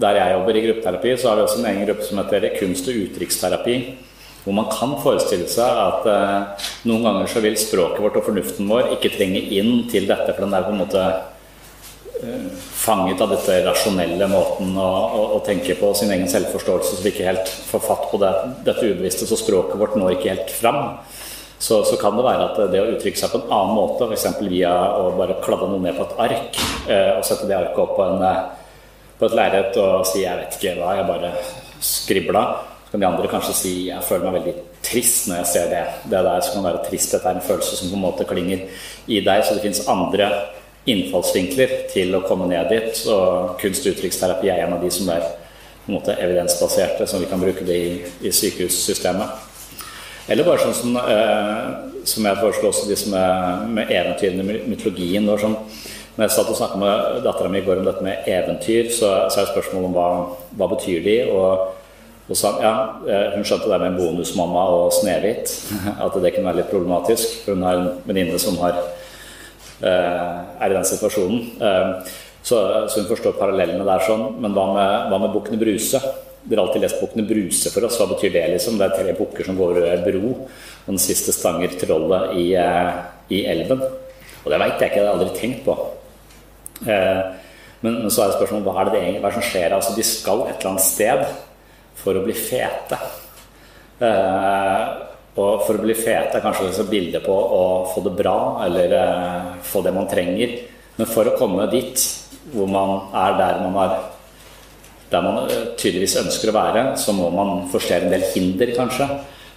der 0.01 0.17
jeg 0.17 0.33
jobber 0.33 0.57
i 0.57 0.63
gruppeterapi, 0.67 1.17
så 1.19 1.29
har 1.29 1.37
vi 1.37 1.43
også 1.43 1.59
en 1.61 1.71
egen 1.73 1.87
gruppe 1.87 2.07
som 2.07 2.19
heter 2.19 2.49
kunst- 2.59 2.89
og 2.89 2.95
uttrykksterapi. 3.05 3.77
Hvor 4.45 4.57
man 4.57 4.71
kan 4.73 4.95
forestille 5.03 5.49
seg 5.53 5.69
at 5.69 6.07
eh, 6.09 6.69
noen 6.89 7.05
ganger 7.05 7.29
så 7.29 7.43
vil 7.45 7.59
språket 7.61 8.01
vårt 8.01 8.17
og 8.17 8.25
fornuften 8.31 8.71
vår 8.71 8.95
ikke 8.97 9.13
trenge 9.19 9.43
inn 9.59 9.85
til 9.91 10.09
dette, 10.09 10.33
for 10.33 10.47
den 10.47 10.57
er 10.57 10.65
på 10.65 10.73
en 10.73 10.81
måte 10.81 11.03
eh, 12.23 12.47
fanget 12.81 13.21
av 13.21 13.35
dette 13.35 13.59
rasjonelle 13.67 14.31
måten 14.33 14.73
å, 14.81 14.89
å, 14.89 15.25
å, 15.37 15.43
tenke 15.45 15.77
på 15.77 15.93
sin 15.99 16.13
egen 16.15 16.31
selvforståelse, 16.33 16.97
så 16.97 17.05
vi 17.05 17.13
ikke 17.13 17.29
helt 17.29 17.53
får 17.69 17.85
fatt 17.85 18.09
på 18.13 18.23
det, 18.23 18.33
dette 18.71 18.87
ubevisste, 18.95 19.29
så 19.29 19.39
språket 19.39 19.77
vårt 19.83 20.01
når 20.01 20.17
ikke 20.17 20.33
helt 20.33 20.55
fram. 20.57 20.81
Så, 21.61 21.83
så, 21.85 22.01
kan 22.01 22.17
det 22.17 22.25
være 22.25 22.45
at 22.47 22.59
det 22.73 22.81
å 22.81 22.89
uttrykke 22.95 23.21
seg 23.21 23.35
på 23.35 23.43
en 23.43 23.51
annen 23.53 23.77
måte, 23.77 24.09
f.eks. 24.09 24.41
via 24.49 24.73
å 24.97 25.11
bare 25.19 25.37
kladde 25.45 25.69
noe 25.69 25.85
ned 25.85 25.99
på 25.99 26.07
et 26.09 26.21
ark, 26.25 26.61
eh, 26.89 27.11
og 27.19 27.27
sette 27.29 27.45
det 27.51 27.59
arket 27.59 27.83
opp 27.85 27.93
på, 27.99 28.07
en, 28.09 28.25
eh, 28.25 28.79
på 29.21 29.29
et 29.29 29.37
lerret 29.37 29.77
og 29.85 30.09
si 30.09 30.25
'jeg 30.25 30.41
vet 30.41 30.57
ikke 30.57 30.79
hva, 30.81 30.97
jeg 30.97 31.11
bare 31.13 31.35
skribla', 31.85 32.47
kan 32.91 33.01
de 33.01 33.07
andre 33.07 33.29
kanskje 33.29 33.55
si 33.55 33.87
'jeg 33.87 34.03
føler 34.03 34.25
meg 34.31 34.43
veldig 34.43 34.55
trist 34.83 35.29
når 35.29 35.37
jeg 35.37 35.47
ser 35.47 35.67
det'. 35.71 36.11
Det 36.11 36.25
der 36.25 36.41
som 36.41 36.55
kan 36.55 36.65
være 36.65 36.91
dette 36.91 37.29
er 37.29 37.35
en 37.35 37.49
følelse 37.49 37.77
som 37.77 37.89
på 37.91 37.95
en 37.95 38.03
måte 38.03 38.25
klinger 38.25 38.59
i 39.07 39.21
deg, 39.21 39.45
så 39.45 39.55
det 39.55 39.63
fins 39.63 39.89
andre 39.89 40.31
innfallsvinkler 40.87 41.69
til 41.93 42.15
å 42.15 42.27
komme 42.27 42.49
ned 42.49 42.69
dit. 42.69 43.07
Og 43.07 43.59
kunst- 43.59 43.87
og 43.87 43.93
uttrykksterapi 43.95 44.49
er 44.49 44.67
en 44.67 44.73
av 44.73 44.83
de 44.83 44.91
som 44.91 45.09
er 45.09 45.21
på 45.21 45.89
en 45.89 45.95
måte 45.95 46.17
evidensbaserte, 46.19 47.07
som 47.07 47.21
vi 47.21 47.27
kan 47.27 47.41
bruke 47.41 47.65
det 47.65 47.77
i, 47.77 48.03
i 48.23 48.31
sykehussystemet. 48.31 49.29
Eller 50.29 50.45
bare 50.45 50.59
sånn 50.59 50.75
som, 50.75 50.97
eh, 50.97 52.05
som 52.05 52.25
jeg 52.25 52.37
foreslo 52.37 52.69
også, 52.69 52.89
de 52.89 52.97
som 52.97 53.15
er 53.15 53.67
med 53.67 53.91
eventyrene 53.91 54.45
i 54.45 54.69
mytologien. 54.71 55.25
Når, 55.27 55.39
som, 55.39 55.57
jeg 56.21 56.31
satt 56.31 56.51
og 56.53 56.57
snakket 56.57 56.79
med 56.79 57.23
dattera 57.25 57.49
mi 57.49 57.59
i 57.59 57.65
går 57.65 57.81
om 57.81 57.85
dette 57.85 58.05
med 58.05 58.29
eventyr, 58.29 58.91
så, 58.93 59.31
så 59.33 59.41
er 59.41 59.53
spørsmålet 59.55 59.89
om 59.89 59.95
hva, 59.97 60.09
hva 60.59 60.69
betyr 60.75 61.01
de 61.07 61.17
og, 61.33 61.71
og 62.31 62.39
sa, 62.39 62.55
ja, 62.63 62.73
eh, 63.11 63.35
Hun 63.35 63.45
skjønte 63.45 63.67
det 63.67 63.81
med 63.83 63.99
bonusmamma 63.99 64.65
og 64.77 64.93
Snehvit, 64.95 65.51
at 66.05 66.17
det 66.23 66.35
kunne 66.35 66.47
være 66.47 66.63
litt 66.63 66.71
problematisk. 66.71 67.41
For 67.45 67.59
hun 67.59 67.67
har 67.67 67.81
en 67.81 67.93
venninne 68.07 68.39
som 68.39 68.59
har, 68.63 68.79
eh, 69.83 70.37
er 70.63 70.71
i 70.71 70.77
den 70.77 70.87
situasjonen. 70.87 71.41
Eh, 71.59 72.13
så, 72.43 72.89
så, 72.89 73.01
hun 73.01 73.11
forstår 73.11 73.37
parallellene 73.37 73.85
der 73.85 74.07
sånn. 74.07 74.39
Men 74.41 74.55
hva 74.55 74.69
med, 74.77 75.11
hva 75.11 75.21
med 75.25 75.35
Bukkene 75.35 75.59
Bruse? 75.61 76.01
Dere 76.41 76.63
har 76.63 76.71
alltid 76.71 76.87
lest 76.87 77.03
bukkene 77.03 77.27
Bruse 77.29 77.75
for 77.75 77.85
oss. 77.85 77.99
Hva 78.01 78.09
betyr 78.15 78.33
det? 78.39 78.47
liksom? 78.55 78.79
Det 78.79 78.87
er 78.87 78.97
tre 78.97 79.17
bukker 79.19 79.51
som 79.51 79.59
går 79.59 79.75
over 79.75 79.91
en 79.91 80.07
bro, 80.07 80.31
og 80.47 80.89
den 80.95 81.03
siste 81.03 81.35
stanger 81.37 81.75
trollet 81.83 82.39
i, 82.41 82.47
i 83.35 83.43
elven. 83.51 83.83
Og 84.41 84.49
det 84.49 84.63
veit 84.63 84.81
jeg 84.81 84.93
ikke, 84.93 85.03
det 85.03 85.11
har 85.11 85.11
jeg 85.11 85.19
aldri 85.19 85.37
tenkt 85.37 85.67
på. 85.67 85.77
Eh, 86.87 87.23
men, 87.81 87.95
men, 88.05 88.11
så 88.13 88.23
er 88.23 88.31
det 88.31 88.39
spørsmålet 88.39 88.67
hva 88.69 88.81
er 88.81 88.89
det, 88.89 88.97
det 88.97 89.21
hva 89.21 89.29
er 89.29 89.33
det 89.35 89.37
som 89.37 89.49
skjer? 89.51 89.75
Altså, 89.77 89.95
de 89.97 90.07
skal 90.07 90.45
et 90.47 90.57
eller 90.57 90.73
annet 90.73 90.87
sted 90.87 91.25
for 92.01 92.17
å 92.17 92.25
bli 92.25 92.35
fete. 92.37 92.99
Eh, 94.01 94.85
og 95.41 95.65
for 95.67 95.79
å 95.79 95.83
bli 95.85 95.95
fete 95.95 96.39
er 96.39 96.45
kanskje 96.45 96.69
også 96.71 96.89
bilde 96.91 97.21
på 97.25 97.35
å 97.35 97.65
få 97.93 98.03
det 98.07 98.15
bra, 98.19 98.39
eller 98.67 98.97
eh, 98.97 99.51
få 99.67 99.85
det 99.87 99.95
man 99.95 100.09
trenger. 100.11 100.57
Men 100.97 101.09
for 101.09 101.29
å 101.29 101.37
komme 101.39 101.69
dit 101.73 102.07
hvor 102.51 102.67
man 102.71 103.13
er 103.17 103.37
der 103.39 103.61
man 103.63 103.77
er 103.85 103.99
der 105.11 105.25
man 105.27 105.43
eh, 105.45 105.73
tydeligvis 105.79 106.19
ønsker 106.23 106.53
å 106.53 106.57
være, 106.57 106.85
så 107.01 107.15
må 107.17 107.31
man 107.35 107.67
forstere 107.71 108.07
en 108.07 108.15
del 108.15 108.27
hinder, 108.35 108.75
kanskje. 108.77 109.09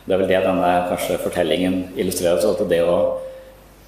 Det 0.03 0.15
er 0.15 0.19
vel 0.19 0.31
det 0.31 0.41
denne 0.43 0.71
kanskje, 0.89 1.19
fortellingen 1.21 1.77
illustrerer. 1.95 2.41
At 2.41 2.63
det 2.69 2.81
å 2.83 2.97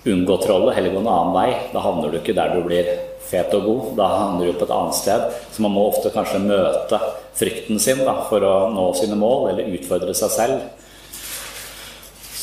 unngå 0.06 0.38
trollet, 0.44 0.76
heller 0.78 0.94
gå 0.94 1.02
en 1.02 1.12
annen 1.12 1.36
vei, 1.36 1.50
da 1.74 1.84
havner 1.84 2.13
du 2.13 2.20
ikke 2.20 2.36
der 2.38 2.54
du 2.56 2.63
blir 2.65 2.89
fet 3.26 3.54
og 3.58 3.68
god. 3.68 3.91
Da 3.98 4.10
havner 4.12 4.50
du 4.50 4.58
på 4.58 4.68
et 4.68 4.74
annet 4.76 4.98
sted. 4.98 5.28
Så 5.52 5.65
man 5.65 5.74
må 5.76 5.88
ofte 5.89 6.13
kanskje 6.13 6.44
møte 6.46 7.02
frykten 7.36 7.82
sin 7.82 8.04
da, 8.06 8.20
for 8.30 8.46
å 8.46 8.56
nå 8.74 8.89
sine 8.98 9.18
mål, 9.20 9.52
eller 9.54 9.78
utfordre 9.78 10.15
seg 10.18 10.34
selv. 10.36 10.65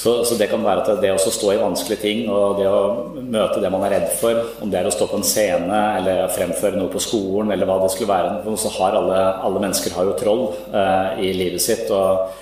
Så, 0.02 0.24
så, 0.26 0.34
det 0.34 0.48
kan 0.50 0.64
være 0.66 0.82
at 0.82 0.98
det 0.98 1.12
å 1.14 1.30
stå 1.30 1.52
i 1.52 1.60
vanskelige 1.60 2.02
ting 2.02 2.22
og 2.26 2.56
det 2.58 2.64
å 2.66 3.12
møte 3.14 3.60
det 3.62 3.68
man 3.70 3.84
er 3.86 3.92
redd 3.94 4.08
for, 4.18 4.40
om 4.58 4.70
det 4.72 4.80
er 4.80 4.88
å 4.88 4.90
stå 4.90 5.06
på 5.06 5.20
en 5.20 5.22
scene 5.22 5.78
eller 6.00 6.24
fremføre 6.34 6.74
noe 6.74 6.90
på 6.90 6.98
skolen 7.04 7.54
eller 7.54 7.68
hva 7.70 7.76
det 7.84 7.92
skulle 7.94 8.10
være, 8.10 8.56
så 8.58 8.72
har 8.80 8.96
alle, 8.98 9.20
alle 9.46 9.62
mennesker 9.62 9.94
har 9.94 10.08
jo 10.08 10.16
troll 10.18 10.42
eh, 10.74 11.22
i 11.22 11.30
livet 11.38 11.62
sitt. 11.62 11.86
og 11.94 12.34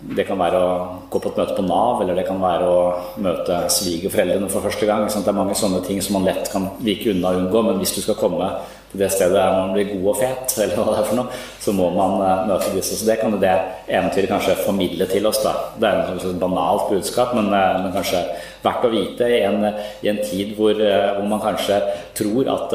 det 0.00 0.24
kan 0.24 0.40
være 0.40 0.58
å 0.58 0.74
gå 1.12 1.20
på 1.20 1.30
et 1.30 1.38
møte 1.42 1.54
på 1.58 1.64
Nav, 1.66 2.00
eller 2.00 2.16
det 2.16 2.24
kan 2.28 2.40
være 2.40 2.68
å 2.68 2.78
møte 3.20 3.58
svigerforeldrene 3.74 4.48
for 4.52 4.64
første 4.64 4.88
gang. 4.88 5.04
Det 5.10 5.28
er 5.28 5.36
mange 5.36 5.56
sånne 5.58 5.82
ting 5.84 6.00
som 6.04 6.16
man 6.16 6.28
lett 6.28 6.48
kan 6.52 6.70
vike 6.80 7.12
unna 7.12 7.34
og 7.34 7.42
unngå. 7.42 7.62
Men 7.66 7.82
hvis 7.82 7.92
du 7.98 8.00
skal 8.00 8.16
komme 8.20 8.48
til 8.90 9.00
det 9.04 9.10
stedet 9.12 9.36
der 9.36 9.52
man 9.54 9.72
blir 9.74 9.86
god 9.92 10.06
og 10.10 10.16
fet, 10.18 10.54
eller 10.58 10.74
hva 10.74 10.86
det 10.88 10.98
er 10.98 11.06
for 11.06 11.18
noe, 11.20 11.40
så 11.62 11.74
må 11.76 11.86
man 11.94 12.16
uh, 12.18 12.42
møte 12.48 12.72
disse. 12.74 12.98
Så 12.98 13.06
det 13.06 13.20
kan 13.20 13.30
jo 13.30 13.38
det 13.38 13.52
eventyret 13.86 14.32
kanskje 14.32 14.56
formidle 14.64 15.06
til 15.10 15.28
oss. 15.30 15.38
da. 15.44 15.54
Det 15.78 15.88
er 15.88 16.02
et 16.02 16.24
sånn 16.24 16.42
banalt 16.42 16.88
budskap, 16.90 17.36
men, 17.38 17.52
uh, 17.54 17.78
men, 17.84 17.94
kanskje 17.94 18.24
verdt 18.64 18.88
å 18.88 18.92
vite 18.92 19.30
i 19.30 19.40
en, 19.46 19.68
i 20.02 20.10
en 20.10 20.20
tid 20.26 20.56
hvor, 20.58 20.74
uh, 20.74 21.14
hvor, 21.16 21.28
man 21.30 21.44
kanskje 21.44 21.78
tror 22.18 22.50
at 22.50 22.74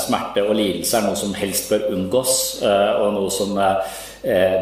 smerte 0.00 0.46
og 0.46 0.54
lidelse 0.56 1.00
er 1.00 1.08
noe 1.08 1.18
som 1.18 1.34
helst 1.36 1.72
bør 1.72 1.90
unngås, 1.96 2.34
og 2.62 3.08
noe 3.16 3.32
som 3.34 3.58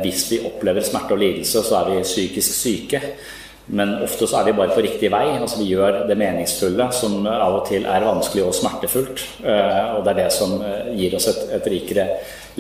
hvis 0.02 0.24
vi 0.28 0.40
opplever 0.44 0.84
smerte 0.84 1.14
og 1.14 1.20
lidelse, 1.22 1.62
så 1.64 1.78
er 1.78 1.90
vi 1.90 2.02
psykisk 2.04 2.56
syke. 2.56 3.00
Men 3.66 3.94
ofte 4.04 4.26
så 4.28 4.42
er 4.42 4.50
vi 4.50 4.56
bare 4.58 4.74
på 4.76 4.82
riktig 4.84 5.08
vei. 5.12 5.24
altså 5.38 5.62
Vi 5.62 5.70
gjør 5.72 6.02
det 6.08 6.18
meningsfulle, 6.20 6.90
som 6.92 7.24
av 7.26 7.60
og 7.60 7.68
til 7.68 7.86
er 7.88 8.04
vanskelig 8.04 8.44
og 8.44 8.56
smertefullt. 8.56 9.24
Eh, 9.40 9.94
og 9.96 10.04
det 10.04 10.12
er 10.12 10.18
det 10.18 10.32
som 10.36 10.58
eh, 10.60 10.92
gir 10.98 11.16
oss 11.16 11.30
et, 11.32 11.46
et 11.56 11.70
rikere 11.72 12.06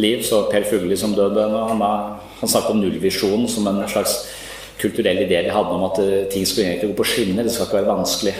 liv. 0.00 0.24
Så 0.24 0.46
Per 0.48 0.64
Fugli 0.70 0.96
som 0.96 1.12
døde, 1.16 1.44
han, 1.44 1.84
han 2.40 2.48
snakket 2.48 2.72
om 2.72 2.80
nullvisjonen 2.80 3.46
som 3.52 3.68
en 3.68 3.84
slags 3.88 4.22
kulturell 4.80 5.20
idé 5.26 5.44
vi 5.44 5.52
hadde 5.52 5.76
om 5.76 5.86
at 5.90 6.00
eh, 6.00 6.24
ting 6.32 6.48
skulle 6.48 6.70
egentlig 6.70 6.94
gå 6.94 7.00
på 7.02 7.10
skinner. 7.12 7.44
Det 7.44 7.52
skal 7.52 7.68
ikke 7.68 7.82
være 7.82 7.92
vanskelig 7.92 8.36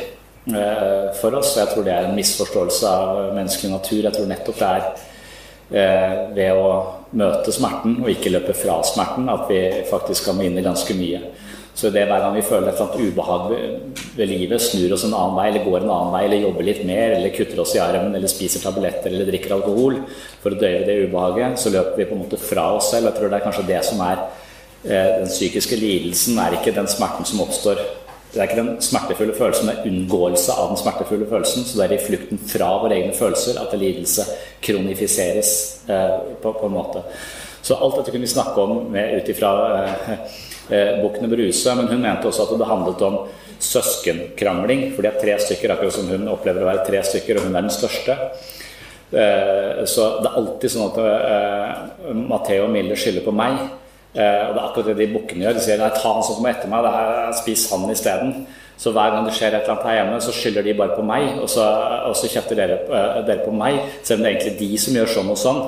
for 1.17 1.33
oss. 1.39 1.55
Jeg 1.57 1.71
tror 1.71 1.85
det 1.87 1.93
er 1.93 2.05
en 2.05 2.19
misforståelse 2.19 2.89
av 2.89 3.21
menneskelig 3.33 3.71
natur. 3.73 4.03
Jeg 4.03 4.13
tror 4.13 4.27
nettopp 4.29 4.59
det 4.61 5.81
er 5.81 6.33
ved 6.37 6.59
å 6.61 6.67
møte 7.17 7.53
smerten 7.55 7.95
og 8.03 8.11
ikke 8.13 8.33
løpe 8.35 8.53
fra 8.53 8.77
smerten 8.85 9.31
at 9.33 9.47
vi 9.49 9.63
faktisk 9.89 10.29
kan 10.29 10.43
vinne 10.45 10.61
ganske 10.65 10.93
mye. 10.99 11.23
Så 11.75 11.91
det 11.91 12.05
hver 12.07 12.23
gang 12.23 12.37
vi 12.37 12.45
føler 12.47 12.71
et 12.71 12.79
sånt 12.79 12.95
ubehag 12.95 13.49
ved 14.15 14.29
livet, 14.31 14.63
snur 14.63 14.93
oss 14.95 15.05
en 15.09 15.17
annen 15.17 15.35
vei, 15.35 15.49
eller 15.49 15.65
går 15.65 15.81
en 15.81 15.91
annen 15.91 16.13
vei, 16.15 16.21
eller 16.29 16.45
jobber 16.45 16.69
litt 16.69 16.85
mer, 16.87 17.17
eller 17.17 17.35
kutter 17.35 17.63
oss 17.65 17.75
i 17.75 17.83
armen, 17.83 18.15
eller 18.15 18.31
spiser 18.31 18.63
tabletter, 18.63 19.11
eller 19.11 19.27
drikker 19.27 19.57
alkohol 19.57 19.99
for 20.43 20.55
å 20.55 20.61
døye 20.61 20.85
det 20.87 21.01
ubehaget, 21.09 21.59
så 21.59 21.75
løper 21.75 21.99
vi 21.99 22.07
på 22.07 22.15
en 22.15 22.23
måte 22.23 22.39
fra 22.39 22.69
oss 22.77 22.93
selv. 22.95 23.11
Jeg 23.11 23.19
tror 23.19 23.33
det 23.33 23.41
er 23.41 23.47
kanskje 23.49 23.67
det 23.73 23.83
som 23.89 24.05
er 24.07 24.23
eh, 24.23 25.11
den 25.25 25.33
psykiske 25.33 25.81
lidelsen, 25.83 26.39
er 26.39 26.61
ikke 26.61 26.77
den 26.79 26.91
smerten 26.95 27.27
som 27.27 27.43
oppstår. 27.43 27.83
Det 28.31 28.39
er 28.39 28.49
ikke 28.49 28.63
den 28.63 28.81
smertefulle 28.83 29.35
følelsen, 29.35 29.69
det 29.71 29.75
er 29.75 29.91
unngåelse 29.91 30.55
av 30.55 30.71
den 30.71 30.79
smertefulle 30.79 31.27
følelsen. 31.31 31.67
Så 31.67 31.79
det 31.79 31.89
er 31.89 31.99
i 31.99 32.07
flukten 32.07 32.47
fra 32.55 32.71
våre 32.83 33.01
egne 33.01 33.19
følelser 33.19 33.59
at 33.63 33.75
lidelse 33.79 34.31
kronifiseres 34.63 35.53
eh, 35.91 36.17
på, 36.39 36.55
på, 36.55 36.71
en 36.71 36.79
måte. 36.79 37.03
Så 37.67 37.83
alt 37.83 37.99
dette 37.99 38.15
kunne 38.15 38.27
vi 38.27 38.35
snakke 38.35 38.63
om 38.63 38.95
ut 38.95 39.31
ifra 39.35 39.55
eh, 39.83 40.27
eh, 40.71 40.99
Bukkene 41.03 41.31
Bruse, 41.33 41.77
men 41.79 41.91
hun 41.91 42.03
mente 42.05 42.31
også 42.31 42.47
at 42.47 42.59
det 42.61 42.69
handlet 42.71 43.07
om 43.07 43.21
søskenkrangling. 43.65 44.91
For 44.95 45.05
de 45.05 45.11
er 45.11 45.21
tre 45.21 45.39
stykker, 45.43 45.75
akkurat 45.75 45.97
som 45.97 46.11
hun 46.11 46.29
opplever 46.33 46.65
å 46.65 46.71
være 46.73 46.85
tre 46.89 47.03
stykker, 47.07 47.39
og 47.39 47.49
hun 47.49 47.57
er 47.57 47.67
den 47.67 47.75
største. 47.75 48.19
Eh, 49.15 49.85
så 49.91 50.09
det 50.25 50.31
er 50.31 50.41
alltid 50.41 50.73
sånn 50.73 50.91
at 50.91 51.01
eh, 51.05 52.13
Matheo 52.19 52.67
og 52.67 52.75
Mille 52.75 52.99
skylder 52.99 53.27
på 53.27 53.35
meg. 53.37 53.57
Eh, 54.15 54.43
og 54.47 54.53
det 54.55 54.61
er 54.61 54.67
akkurat 54.69 54.91
det 54.93 54.99
de 55.01 55.15
bukkene 55.15 55.47
gjør. 55.47 55.57
De 55.57 55.65
sier 55.65 55.81
nei, 55.81 55.95
ta 55.95 56.13
han 56.17 56.27
som 56.27 56.39
kommer 56.39 56.55
etter 56.55 56.71
meg, 56.71 56.87
her, 56.87 57.33
spis 57.39 57.67
han 57.73 57.89
isteden. 57.91 58.37
Så 58.79 58.91
hver 58.91 59.13
gang 59.15 59.27
det 59.27 59.35
skjer 59.37 59.55
et 59.55 59.63
eller 59.63 59.77
annet 59.77 59.87
her 59.87 59.97
hjemme, 60.01 60.21
så 60.23 60.35
skylder 60.35 60.67
de 60.67 60.75
bare 60.79 60.97
på 60.97 61.05
meg, 61.07 61.29
og 61.39 61.47
så, 61.51 61.65
og 62.09 62.17
så 62.19 62.31
kjefter 62.31 62.59
dere, 62.59 62.81
uh, 62.91 63.21
dere, 63.23 63.45
på 63.45 63.53
meg, 63.55 63.79
selv 64.03 64.19
om 64.19 64.25
det 64.25 64.33
er 64.33 64.35
egentlig 64.35 64.57
de 64.59 64.81
som 64.83 64.97
gjør 64.99 65.13
sånn 65.13 65.31
og 65.31 65.39
sånn. 65.39 65.61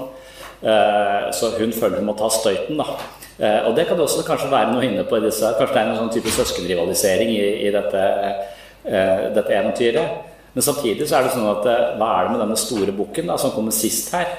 Uh, 0.56 1.28
så 1.36 1.52
hun 1.58 1.74
føler 1.74 2.00
hun 2.00 2.08
må 2.08 2.16
ta 2.16 2.30
støyten, 2.32 2.78
da. 2.80 2.96
Eh, 3.36 3.66
og 3.68 3.74
det 3.76 3.84
kan 3.84 3.98
det 3.98 4.06
også 4.06 4.22
kanskje 4.24 4.48
være 4.48 4.70
noe 4.72 4.84
inne 4.86 5.02
på 5.04 5.18
i 5.18 5.24
disse 5.26 5.44
Kanskje 5.58 5.74
det 5.74 5.80
er 5.82 5.90
en 5.90 5.98
sånn 5.98 6.12
type 6.14 6.30
søskenrivalisering 6.32 7.34
i, 7.34 7.42
i 7.66 7.72
dette, 7.74 8.04
uh, 8.86 9.26
dette, 9.34 9.52
eventyret. 9.52 10.22
Men 10.54 10.64
samtidig 10.64 11.04
så 11.04 11.18
er 11.18 11.26
det 11.26 11.34
sånn 11.34 11.50
at 11.50 11.66
hva 12.00 12.08
er 12.14 12.24
det 12.24 12.32
med 12.32 12.40
denne 12.46 12.56
store 12.56 12.94
bukken 12.96 13.28
som 13.36 13.52
kommer 13.52 13.76
sist 13.76 14.08
her? 14.16 14.30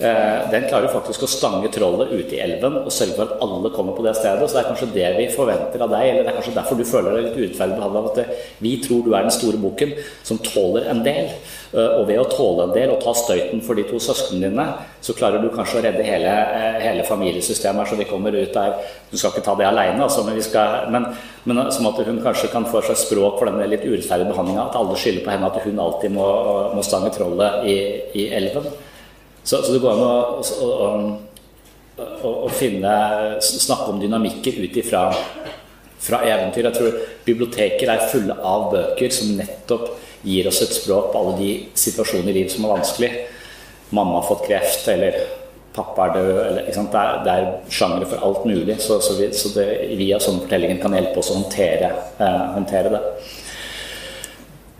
Uh, 0.00 0.50
den 0.50 0.64
klarer 0.66 0.90
faktisk 0.90 1.22
å 1.22 1.28
stange 1.30 1.68
trollet 1.70 2.10
ute 2.10 2.34
i 2.34 2.40
elven 2.42 2.80
og 2.80 2.90
sørge 2.90 3.14
for 3.18 3.28
at 3.28 3.42
alle 3.44 3.70
kommer 3.74 3.94
på 3.94 4.04
det 4.06 4.16
stedet. 4.18 4.48
Så 4.48 4.56
det 4.56 4.62
er 4.62 4.70
kanskje 4.70 4.92
det 4.96 5.10
vi 5.18 5.28
forventer 5.34 5.84
av 5.84 5.92
deg, 5.92 6.06
eller 6.08 6.24
det 6.24 6.32
er 6.32 6.38
kanskje 6.40 6.56
derfor 6.56 6.80
du 6.80 6.86
føler 6.88 7.16
deg 7.16 7.28
litt 7.28 7.40
urettferdig 7.40 7.78
behandla. 7.78 8.04
At 8.10 8.62
vi 8.64 8.76
tror 8.82 9.04
du 9.04 9.12
er 9.12 9.26
den 9.26 9.34
store 9.34 9.60
bukken 9.62 9.94
som 10.26 10.40
tåler 10.42 10.88
en 10.90 11.04
del. 11.06 11.30
Eh, 11.72 11.92
og 11.96 12.04
ved 12.10 12.18
å 12.20 12.26
tåle 12.28 12.66
en 12.66 12.74
del 12.74 12.90
og 12.92 12.98
ta 13.00 13.14
støyten 13.16 13.62
for 13.64 13.78
de 13.78 13.86
to 13.88 13.96
søsknene 14.02 14.50
dine, 14.50 14.66
så 15.00 15.14
klarer 15.16 15.40
du 15.40 15.48
kanskje 15.54 15.78
å 15.78 15.84
redde 15.86 16.04
hele, 16.04 16.28
eh, 16.28 16.80
hele 16.84 17.06
familiesystemet. 17.08 17.88
Så 17.88 17.96
vi 17.96 18.04
kommer 18.04 18.32
ut 18.36 18.52
der 18.52 18.74
Du 19.10 19.16
skal 19.18 19.30
ikke 19.30 19.44
ta 19.44 19.54
det 19.54 19.66
aleine, 19.66 20.00
altså, 20.00 20.24
men, 20.24 20.36
men, 20.92 21.16
men, 21.44 21.66
eh, 21.66 21.70
som 21.70 21.86
at 21.86 22.06
hun 22.06 22.20
kanskje 22.20 22.50
kan 22.52 22.64
få 22.64 22.82
seg 22.82 22.96
språk 22.96 23.38
for 23.38 23.46
den 23.46 23.70
litt 23.70 23.84
urettferdige 23.84 24.32
behandlinga. 24.32 24.68
At 24.68 24.76
alle 24.76 24.96
skylder 24.96 25.24
på 25.24 25.30
henne 25.30 25.46
at 25.46 25.62
hun 25.64 25.78
alltid 25.78 26.10
må, 26.12 26.26
må 26.74 26.82
stange 26.82 27.10
trollet 27.12 27.64
i, 27.64 27.76
i 28.14 28.28
elven. 28.32 28.68
Så, 29.42 29.58
så, 29.58 29.72
det 29.72 29.82
går 29.82 29.92
an 29.92 30.04
å, 30.06 30.12
å, 30.62 30.70
å, 31.98 32.32
å 32.46 32.52
finne, 32.54 32.94
snakke 33.42 33.90
om 33.90 34.00
dynamikker 34.02 34.62
ut 34.62 34.78
ifra 34.78 35.08
fra 36.02 36.22
eventyr. 36.26 36.66
Jeg 36.66 36.78
tror 36.78 36.96
biblioteker 37.26 37.90
er 37.92 38.08
fulle 38.10 38.34
av 38.34 38.70
bøker 38.72 39.12
som 39.14 39.36
nettopp 39.38 39.92
gir 40.26 40.48
oss 40.50 40.62
et 40.64 40.74
språk 40.74 41.12
på 41.12 41.20
alle 41.20 41.36
de 41.38 41.52
situasjoner 41.78 42.30
i 42.32 42.40
livet 42.40 42.54
som 42.54 42.66
er 42.66 42.74
vanskelig. 42.76 43.12
Mamma 43.94 44.20
har 44.20 44.26
fått 44.26 44.46
kreft, 44.48 44.88
eller 44.90 45.18
pappa 45.76 46.08
er 46.08 46.16
død. 46.16 46.32
Eller, 46.46 46.70
det, 46.72 47.02
er, 47.02 47.22
det 47.26 47.36
er 47.36 47.48
sjangre 47.70 48.08
for 48.08 48.26
alt 48.26 48.46
mulig. 48.48 48.78
Så, 48.82 48.98
så, 49.04 49.14
vi, 49.18 49.30
så 49.36 49.52
det, 49.56 49.68
via 50.00 50.18
sånne 50.22 50.46
fortellinger 50.46 50.82
kan 50.82 50.96
hjelpe 50.96 51.22
oss 51.22 51.30
å 51.32 51.38
håndtere, 51.38 51.92
eh, 52.18 52.42
håndtere 52.56 52.94
det. 52.94 53.02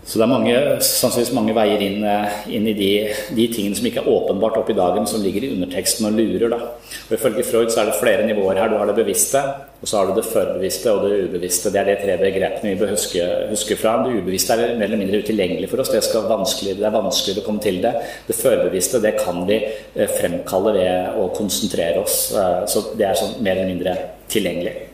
Så 0.03 0.19
det 0.19 0.25
er 0.25 0.31
mange, 0.33 0.55
sannsynligvis 0.83 1.35
mange 1.35 1.53
veier 1.55 1.81
inn, 1.85 2.01
eh, 2.03 2.39
inn 2.51 2.65
i 2.67 2.73
de, 2.75 2.89
de, 3.31 3.45
tingene 3.47 3.77
som 3.77 3.85
ikke 3.87 4.01
er 4.01 4.09
åpenbart 4.11 4.57
opp 4.59 4.71
i 4.73 4.75
dagen, 4.75 5.05
som 5.07 5.23
ligger 5.23 5.45
i 5.47 5.51
underteksten 5.55 6.09
og 6.09 6.17
lurer. 6.17 6.51
Da. 6.51 6.59
Og 7.07 7.13
Ifølge 7.15 7.45
Freud 7.47 7.71
så 7.71 7.81
er 7.81 7.89
det 7.89 8.01
flere 8.01 8.25
nivåer 8.27 8.59
her. 8.59 8.73
Du 8.73 8.75
har 8.81 8.91
det 8.91 8.97
bevisste, 8.97 9.39
og 9.79 9.87
så 9.87 10.01
har 10.01 10.11
du 10.11 10.17
det 10.19 10.25
førbevisste 10.27 10.91
og 10.91 11.07
det 11.07 11.21
ubevisste. 11.29 11.71
Det 11.71 11.79
er 11.79 11.89
de 11.93 11.97
tre 12.03 12.19
begrepene 12.19 12.73
vi 12.73 12.81
bør 12.83 12.93
huske, 12.97 13.29
huske 13.53 13.79
fra. 13.79 13.95
Det 14.03 14.19
ubevisste 14.19 14.59
er 14.59 14.75
mer 14.75 14.91
eller 14.91 15.05
mindre 15.05 15.23
utilgjengelig 15.23 15.71
for 15.71 15.83
oss. 15.83 15.93
Det, 15.95 16.03
det 16.03 16.89
er 16.89 16.97
vanskeligere 16.99 17.45
å 17.45 17.47
komme 17.47 17.63
til 17.63 17.79
det. 17.85 17.95
Det 18.27 18.39
førbevisste 18.41 19.01
det 19.03 19.15
kan 19.23 19.45
vi 19.47 19.61
eh, 19.63 20.17
fremkalle 20.19 20.75
ved 20.81 21.21
å 21.23 21.29
konsentrere 21.37 22.03
oss. 22.03 22.25
Eh, 22.35 22.65
så 22.67 22.89
det 22.99 23.07
er 23.07 23.23
sånn 23.23 23.39
mer 23.39 23.55
eller 23.55 23.71
mindre 23.71 23.95
tilgjengelig. 24.27 24.92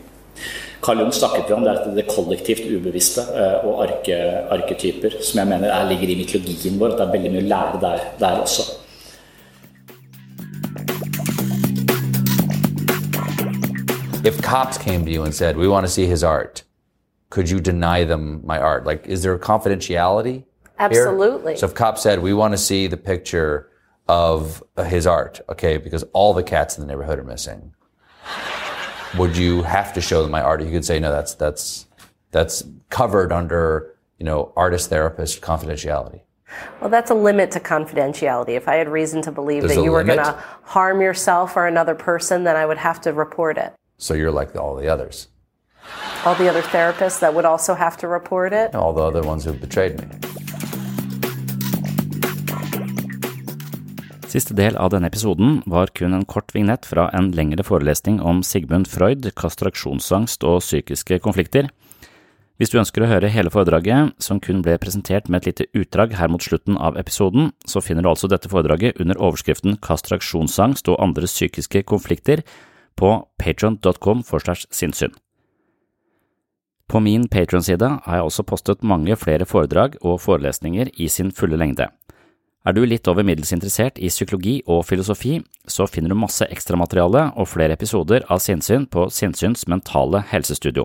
Carl 0.81 0.99
Jung 0.99 1.11
snakket 1.11 1.51
om 1.51 1.63
det, 1.63 1.91
det 1.95 2.05
kollektivt 2.07 2.59
ubevisste 2.71 3.21
eh, 3.21 3.65
og 3.67 3.81
arke, 3.83 4.15
arketyper, 4.49 5.17
som 5.21 5.41
jeg 5.41 5.47
mener 5.47 5.67
er, 5.67 5.87
ligger 5.89 6.07
i 6.07 6.15
mytologien 6.21 6.79
vår. 6.79 6.93
At 6.93 7.01
det 7.01 7.07
er 7.07 7.15
veldig 7.17 7.31
mye 7.33 7.41
å 7.41 7.49
lære 7.49 7.81
der, 7.81 8.05
der 8.19 8.39
også. 8.43 8.63
If 14.23 14.41
cops 14.41 14.77
came 14.77 15.05
to 15.05 15.11
you 15.11 15.23
and 15.23 15.33
said, 15.33 15.57
"We 15.57 15.67
want 15.67 15.85
to 15.85 15.91
see 15.91 16.05
his 16.05 16.23
art," 16.23 16.63
could 17.29 17.49
you 17.49 17.59
deny 17.59 18.05
them 18.05 18.41
my 18.45 18.57
art? 18.57 18.85
Like, 18.85 19.05
is 19.07 19.21
there 19.21 19.37
confidentiality? 19.37 20.43
Absolutely. 20.77 21.51
Here? 21.51 21.57
So 21.57 21.65
if 21.65 21.73
cops 21.73 22.01
said, 22.01 22.19
"We 22.19 22.33
want 22.33 22.53
to 22.53 22.57
see 22.57 22.87
the 22.87 22.97
picture 22.97 23.67
of 24.07 24.63
his 24.85 25.05
art," 25.05 25.41
okay, 25.49 25.77
because 25.77 26.05
all 26.13 26.33
the 26.33 26.43
cats 26.43 26.77
in 26.77 26.81
the 26.81 26.87
neighborhood 26.87 27.19
are 27.19 27.23
missing 27.23 27.73
would 29.17 29.35
you 29.35 29.63
have 29.63 29.93
to 29.93 30.01
show 30.01 30.21
them 30.21 30.31
my 30.31 30.41
art? 30.41 30.61
You 30.61 30.71
could 30.71 30.85
say, 30.85 30.99
no, 30.99 31.11
that's 31.11 31.33
that's 31.33 31.87
that's 32.31 32.63
covered 32.89 33.31
under 33.31 33.95
you 34.17 34.25
know 34.25 34.51
artist 34.55 34.89
therapist 34.89 35.41
confidentiality. 35.41 36.21
Well, 36.81 36.89
that's 36.89 37.11
a 37.11 37.15
limit 37.15 37.51
to 37.51 37.59
confidentiality. 37.59 38.49
If 38.49 38.67
I 38.67 38.75
had 38.75 38.89
reason 38.89 39.21
to 39.23 39.31
believe 39.31 39.63
There's 39.63 39.75
that 39.75 39.83
you 39.83 39.91
were 39.91 40.03
going 40.03 40.17
to 40.17 40.43
harm 40.63 40.99
yourself 40.99 41.55
or 41.55 41.67
another 41.67 41.93
person, 41.93 42.43
then 42.43 42.55
I 42.55 42.65
would 42.65 42.79
have 42.79 42.99
to 43.01 43.13
report 43.13 43.57
it. 43.57 43.73
So 43.97 44.13
you're 44.13 44.31
like 44.31 44.55
all 44.55 44.75
the 44.75 44.87
others. 44.87 45.27
All 46.25 46.35
the 46.35 46.49
other 46.49 46.61
therapists 46.61 47.19
that 47.19 47.33
would 47.33 47.45
also 47.45 47.73
have 47.75 47.97
to 47.97 48.07
report 48.07 48.53
it? 48.53 48.75
All 48.75 48.93
the 48.93 49.01
other 49.01 49.21
ones 49.21 49.45
who 49.45 49.53
betrayed 49.53 49.99
me. 49.99 50.28
Siste 54.39 54.55
del 54.55 54.77
av 54.79 54.93
denne 54.93 55.09
episoden 55.11 55.57
var 55.67 55.89
kun 55.91 56.13
en 56.15 56.21
kort 56.23 56.53
vignett 56.55 56.85
fra 56.87 57.09
en 57.17 57.25
lengre 57.35 57.63
forelesning 57.67 58.21
om 58.23 58.37
Sigmund 58.47 58.87
Freud, 58.87 59.25
kastraksjonsangst 59.35 60.45
og 60.47 60.61
psykiske 60.63 61.17
konflikter. 61.25 61.67
Hvis 62.55 62.71
du 62.71 62.77
ønsker 62.79 63.03
å 63.03 63.09
høre 63.11 63.33
hele 63.33 63.51
foredraget, 63.51 64.13
som 64.23 64.39
kun 64.39 64.61
ble 64.63 64.77
presentert 64.79 65.27
med 65.27 65.43
et 65.43 65.49
lite 65.49 65.67
utdrag 65.81 66.15
her 66.15 66.31
mot 66.31 66.45
slutten 66.45 66.79
av 66.79 66.95
episoden, 66.95 67.51
så 67.67 67.83
finner 67.83 68.07
du 68.07 68.13
altså 68.13 68.31
dette 68.31 68.47
foredraget 68.47 69.03
under 69.03 69.19
overskriften 69.19 69.75
Kastraksjonsangst 69.83 70.87
og 70.87 71.03
andre 71.03 71.27
psykiske 71.27 71.83
konflikter 71.91 72.45
på 72.95 73.11
patron.com 73.43 74.23
forslash 74.23 74.71
sinnssyn. 74.71 75.19
På 76.87 77.03
min 77.03 77.27
Patron-side 77.27 77.91
har 78.07 78.21
jeg 78.21 78.31
også 78.31 78.47
postet 78.47 78.87
mange 78.87 79.19
flere 79.19 79.43
foredrag 79.43 79.99
og 79.99 80.21
forelesninger 80.23 80.95
i 80.95 81.11
sin 81.11 81.35
fulle 81.35 81.59
lengde. 81.59 81.91
Er 82.67 82.75
du 82.75 82.81
litt 82.83 83.07
over 83.07 83.23
middels 83.23 83.53
interessert 83.55 83.95
i 84.03 84.09
psykologi 84.11 84.57
og 84.67 84.81
filosofi, 84.83 85.37
så 85.63 85.85
finner 85.87 86.11
du 86.11 86.17
masse 86.19 86.43
ekstramateriale 86.51 87.29
og 87.39 87.47
flere 87.47 87.77
episoder 87.77 88.25
av 88.27 88.41
Sinnsyn 88.43 88.83
på 88.91 89.05
Sinnsyns 89.15 89.63
mentale 89.71 90.19
helsestudio. 90.27 90.83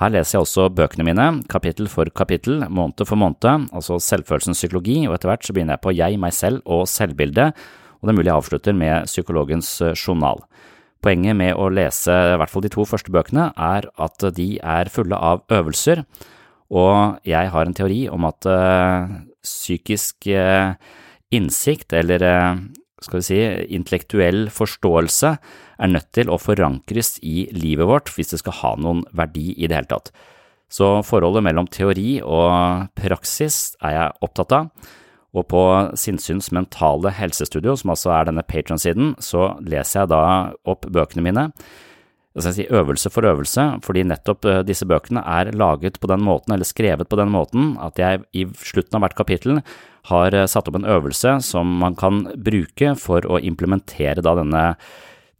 Her 0.00 0.10
leser 0.12 0.36
jeg 0.36 0.42
også 0.42 0.66
bøkene 0.76 1.06
mine, 1.06 1.26
kapittel 1.48 1.86
for 1.88 2.10
kapittel, 2.10 2.64
måned 2.66 3.06
for 3.06 3.16
måned, 3.16 3.70
altså 3.70 4.00
selvfølelsens 4.02 4.58
psykologi, 4.58 4.98
og 5.06 5.14
etter 5.14 5.30
hvert 5.30 5.46
så 5.46 5.54
begynner 5.54 5.78
jeg 5.78 5.84
på 5.86 5.94
jeg, 5.94 6.18
meg 6.20 6.34
selv 6.34 6.66
og 6.66 6.88
selvbildet, 6.90 7.54
og 7.96 8.02
det 8.02 8.12
er 8.12 8.18
mulig 8.18 8.32
jeg 8.32 8.40
avslutter 8.42 8.76
med 8.76 9.06
psykologens 9.06 9.70
journal. 9.94 10.42
Poenget 11.06 11.38
med 11.38 11.54
å 11.54 11.70
lese 11.70 12.10
i 12.10 12.36
hvert 12.40 12.50
fall 12.50 12.66
de 12.66 12.72
to 12.74 12.84
første 12.88 13.14
bøkene 13.14 13.52
er 13.54 13.86
at 13.94 14.26
de 14.34 14.48
er 14.58 14.90
fulle 14.90 15.16
av 15.16 15.46
øvelser, 15.54 16.02
og 16.74 17.22
jeg 17.22 17.54
har 17.54 17.70
en 17.70 17.78
teori 17.78 18.08
om 18.10 18.26
at 18.26 18.50
psykisk 19.46 20.26
innsikt, 21.34 21.94
eller 21.96 22.22
skal 23.04 23.20
vi 23.20 23.26
si, 23.26 23.40
intellektuell 23.76 24.46
forståelse, 24.52 25.32
er 25.76 25.92
nødt 25.92 26.08
til 26.16 26.30
å 26.32 26.38
forankres 26.40 27.16
i 27.22 27.46
livet 27.54 27.88
vårt 27.88 28.12
hvis 28.14 28.32
det 28.32 28.40
skal 28.40 28.56
ha 28.62 28.72
noen 28.80 29.02
verdi 29.16 29.52
i 29.54 29.68
det 29.68 29.76
hele 29.76 29.90
tatt. 29.90 30.12
Så 30.72 30.96
forholdet 31.06 31.44
mellom 31.46 31.68
teori 31.70 32.16
og 32.24 32.88
praksis 32.98 33.76
er 33.84 33.98
jeg 33.98 34.16
opptatt 34.26 34.54
av, 34.56 34.70
og 35.36 35.44
på 35.52 35.62
Sinnsyns 36.00 36.48
mentale 36.56 37.12
helsestudio, 37.12 37.74
som 37.76 37.92
altså 37.92 38.14
er 38.16 38.30
denne 38.30 38.44
patronsiden, 38.46 39.12
så 39.20 39.52
leser 39.60 40.02
jeg 40.02 40.12
da 40.14 40.22
opp 40.64 40.88
bøkene 40.88 41.26
mine 41.26 41.50
si 42.44 42.66
øvelse 42.68 43.10
for 43.12 43.26
øvelse, 43.26 43.64
fordi 43.84 44.04
nettopp 44.04 44.44
eh, 44.44 44.62
disse 44.66 44.86
bøkene 44.88 45.22
er 45.24 45.52
laget 45.56 46.00
på 46.00 46.10
den 46.10 46.24
måten, 46.26 46.54
eller 46.54 46.68
skrevet 46.68 47.08
på 47.08 47.18
den 47.20 47.32
måten, 47.32 47.74
at 47.80 47.98
jeg 48.00 48.24
i 48.36 48.46
slutten 48.60 48.98
av 48.98 49.04
hvert 49.06 49.16
kapittel 49.18 49.60
har 50.10 50.34
eh, 50.34 50.48
satt 50.50 50.68
opp 50.68 50.78
en 50.78 50.88
øvelse 50.88 51.38
som 51.46 51.76
man 51.80 51.96
kan 51.98 52.24
bruke 52.36 52.94
for 53.00 53.26
å 53.26 53.40
implementere 53.40 54.24
da 54.24 54.36
denne 54.38 54.64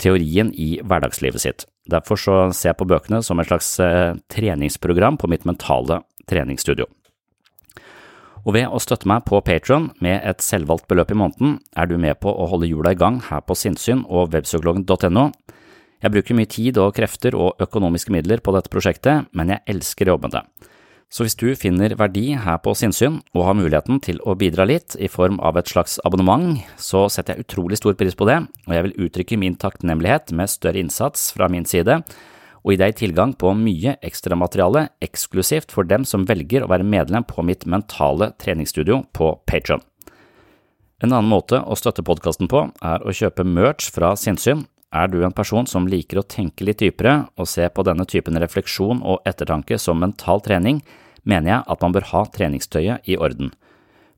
teorien 0.02 0.52
i 0.52 0.76
hverdagslivet 0.84 1.42
sitt. 1.42 1.66
Derfor 1.88 2.18
så 2.20 2.36
ser 2.52 2.72
jeg 2.72 2.80
på 2.80 2.88
bøkene 2.88 3.22
som 3.24 3.40
et 3.40 3.48
slags 3.50 3.76
eh, 3.80 4.16
treningsprogram 4.32 5.20
på 5.20 5.30
mitt 5.30 5.46
mentale 5.48 6.02
treningsstudio. 6.28 6.88
Og 8.46 8.54
ved 8.54 8.70
å 8.70 8.78
støtte 8.78 9.08
meg 9.10 9.24
på 9.26 9.40
Patron 9.42 9.88
med 10.02 10.20
et 10.22 10.42
selvvalgt 10.44 10.86
beløp 10.90 11.10
i 11.10 11.18
måneden, 11.18 11.56
er 11.74 11.88
du 11.90 11.96
med 11.98 12.20
på 12.22 12.30
å 12.30 12.46
holde 12.50 12.68
hjula 12.70 12.92
i 12.94 12.98
gang 12.98 13.18
her 13.26 13.42
på 13.42 13.56
sinnssyn 13.58 14.04
og 14.06 14.30
webpsykologen.no. 14.34 15.24
Jeg 16.04 16.12
bruker 16.12 16.36
mye 16.36 16.50
tid 16.50 16.78
og 16.80 16.94
krefter 16.96 17.36
og 17.38 17.60
økonomiske 17.62 18.12
midler 18.12 18.42
på 18.44 18.52
dette 18.56 18.72
prosjektet, 18.72 19.30
men 19.32 19.54
jeg 19.54 19.64
elsker 19.76 20.08
å 20.08 20.16
jobbe 20.16 20.28
med 20.28 20.38
det. 20.38 20.72
Så 21.06 21.22
hvis 21.22 21.38
du 21.38 21.46
finner 21.54 21.94
verdi 21.94 22.32
her 22.34 22.58
på 22.64 22.74
sinnssyn 22.74 23.20
og 23.30 23.44
har 23.46 23.54
muligheten 23.56 24.00
til 24.02 24.18
å 24.26 24.34
bidra 24.38 24.66
litt 24.66 24.96
i 24.98 25.08
form 25.08 25.38
av 25.38 25.56
et 25.60 25.70
slags 25.70 26.00
abonnement, 26.04 26.58
så 26.76 27.06
setter 27.12 27.36
jeg 27.36 27.46
utrolig 27.46 27.78
stor 27.78 27.94
pris 27.98 28.16
på 28.18 28.26
det, 28.26 28.40
og 28.66 28.74
jeg 28.74 28.86
vil 28.88 28.96
uttrykke 29.06 29.38
min 29.38 29.54
takknemlighet 29.60 30.34
med 30.34 30.50
større 30.50 30.82
innsats 30.82 31.30
fra 31.36 31.48
min 31.52 31.68
side 31.68 32.00
og 32.66 32.72
gi 32.74 32.80
deg 32.80 32.96
tilgang 32.98 33.32
på 33.38 33.52
mye 33.54 33.94
ekstramateriale 34.04 34.88
eksklusivt 35.06 35.70
for 35.70 35.86
dem 35.86 36.02
som 36.02 36.26
velger 36.26 36.64
å 36.66 36.70
være 36.72 36.86
medlem 36.86 37.22
på 37.22 37.44
mitt 37.46 37.62
mentale 37.70 38.32
treningsstudio 38.42 39.04
på 39.14 39.36
Patron. 39.46 39.84
En 40.98 41.12
annen 41.12 41.30
måte 41.30 41.60
å 41.62 41.76
støtte 41.78 42.02
podkasten 42.02 42.50
på 42.50 42.64
er 42.82 43.04
å 43.06 43.14
kjøpe 43.14 43.46
merch 43.46 43.92
fra 43.94 44.16
sinnssyn. 44.18 44.64
Er 44.96 45.10
du 45.12 45.18
en 45.24 45.34
person 45.34 45.66
som 45.68 45.88
liker 45.90 46.20
å 46.20 46.26
tenke 46.26 46.64
litt 46.64 46.80
dypere 46.80 47.26
og 47.36 47.48
se 47.50 47.66
på 47.68 47.84
denne 47.84 48.06
typen 48.08 48.38
refleksjon 48.40 49.02
og 49.04 49.26
ettertanke 49.28 49.78
som 49.82 50.00
mental 50.00 50.40
trening, 50.44 50.80
mener 51.26 51.52
jeg 51.52 51.64
at 51.74 51.82
man 51.82 51.96
bør 51.96 52.10
ha 52.12 52.22
treningstøyet 52.32 53.08
i 53.10 53.18
orden. 53.18 53.50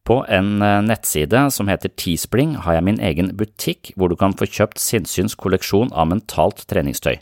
På 0.09 0.23
en 0.33 0.63
eh, 0.65 0.81
nettside 0.85 1.49
som 1.53 1.69
heter 1.69 1.93
Teespling 2.01 2.55
har 2.65 2.79
jeg 2.79 2.87
min 2.87 3.01
egen 3.05 3.33
butikk 3.37 3.93
hvor 3.97 4.13
du 4.13 4.17
kan 4.17 4.37
få 4.37 4.49
kjøpt 4.49 4.81
Sinnsyns 4.81 5.37
kolleksjon 5.37 5.91
av 5.93 6.09
mentalt 6.13 6.63
treningstøy. 6.71 7.19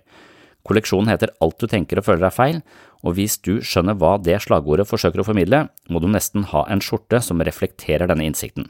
Kolleksjonen 0.66 1.10
heter 1.10 1.32
Alt 1.42 1.62
du 1.62 1.70
tenker 1.70 1.98
og 1.98 2.06
føler 2.08 2.28
er 2.28 2.34
feil, 2.34 2.60
og 3.06 3.14
hvis 3.18 3.38
du 3.42 3.60
skjønner 3.62 3.94
hva 3.98 4.16
det 4.22 4.38
slagordet 4.42 4.88
forsøker 4.90 5.22
å 5.22 5.26
formidle, 5.26 5.64
må 5.90 6.02
du 6.02 6.08
nesten 6.10 6.46
ha 6.50 6.64
en 6.70 6.82
skjorte 6.82 7.20
som 7.22 7.42
reflekterer 7.42 8.10
denne 8.10 8.26
innsikten. 8.26 8.68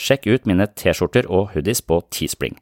Sjekk 0.00 0.28
ut 0.30 0.48
mine 0.48 0.68
T-skjorter 0.72 1.28
og 1.28 1.52
hoodies 1.52 1.84
på 1.84 2.00
Teespring. 2.12 2.56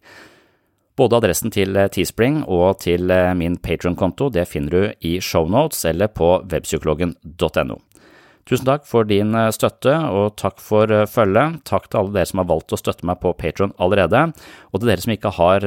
Både 0.98 1.16
adressen 1.16 1.52
til 1.52 1.76
eh, 1.78 1.88
Teespring 1.92 2.42
og 2.44 2.82
til 2.84 3.08
eh, 3.12 3.30
min 3.38 3.56
Patron-konto 3.56 4.28
det 4.32 4.44
finner 4.50 4.74
du 4.74 5.08
i 5.08 5.16
shownotes 5.24 5.86
eller 5.88 6.12
på 6.12 6.34
webpsykologen.no. 6.52 7.78
Tusen 8.42 8.66
takk 8.66 8.84
for 8.90 9.06
din 9.08 9.32
eh, 9.38 9.48
støtte, 9.54 9.94
og 10.12 10.34
takk 10.36 10.60
for 10.60 10.92
følget. 11.08 11.62
Takk 11.68 11.88
til 11.88 12.02
alle 12.02 12.16
dere 12.18 12.28
som 12.28 12.42
har 12.42 12.50
valgt 12.50 12.76
å 12.76 12.80
støtte 12.80 13.08
meg 13.08 13.22
på 13.24 13.32
Patron 13.40 13.72
allerede. 13.80 14.26
Og 14.74 14.82
til 14.82 14.92
dere 14.92 15.04
som 15.04 15.16
ikke 15.16 15.32
har 15.38 15.64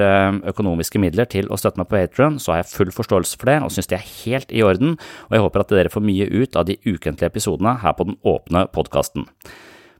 økonomiske 0.54 1.02
midler 1.02 1.30
til 1.32 1.50
å 1.50 1.58
støtte 1.58 1.82
meg 1.82 1.90
på 1.90 1.98
Patron, 1.98 2.38
så 2.38 2.54
har 2.54 2.62
jeg 2.62 2.74
full 2.76 2.94
forståelse 2.94 3.40
for 3.42 3.50
det, 3.50 3.62
og 3.66 3.74
synes 3.74 3.90
det 3.90 3.98
er 3.98 4.10
helt 4.12 4.54
i 4.54 4.66
orden, 4.68 5.00
og 5.30 5.38
jeg 5.38 5.48
håper 5.48 5.64
at 5.64 5.78
dere 5.80 5.94
får 5.94 6.06
mye 6.06 6.30
ut 6.36 6.60
av 6.60 6.70
de 6.70 6.78
ukentlige 6.86 7.32
episodene 7.32 7.80
her 7.82 7.98
på 7.98 8.12
den 8.12 8.20
åpne 8.28 8.68
podkasten. 8.76 9.26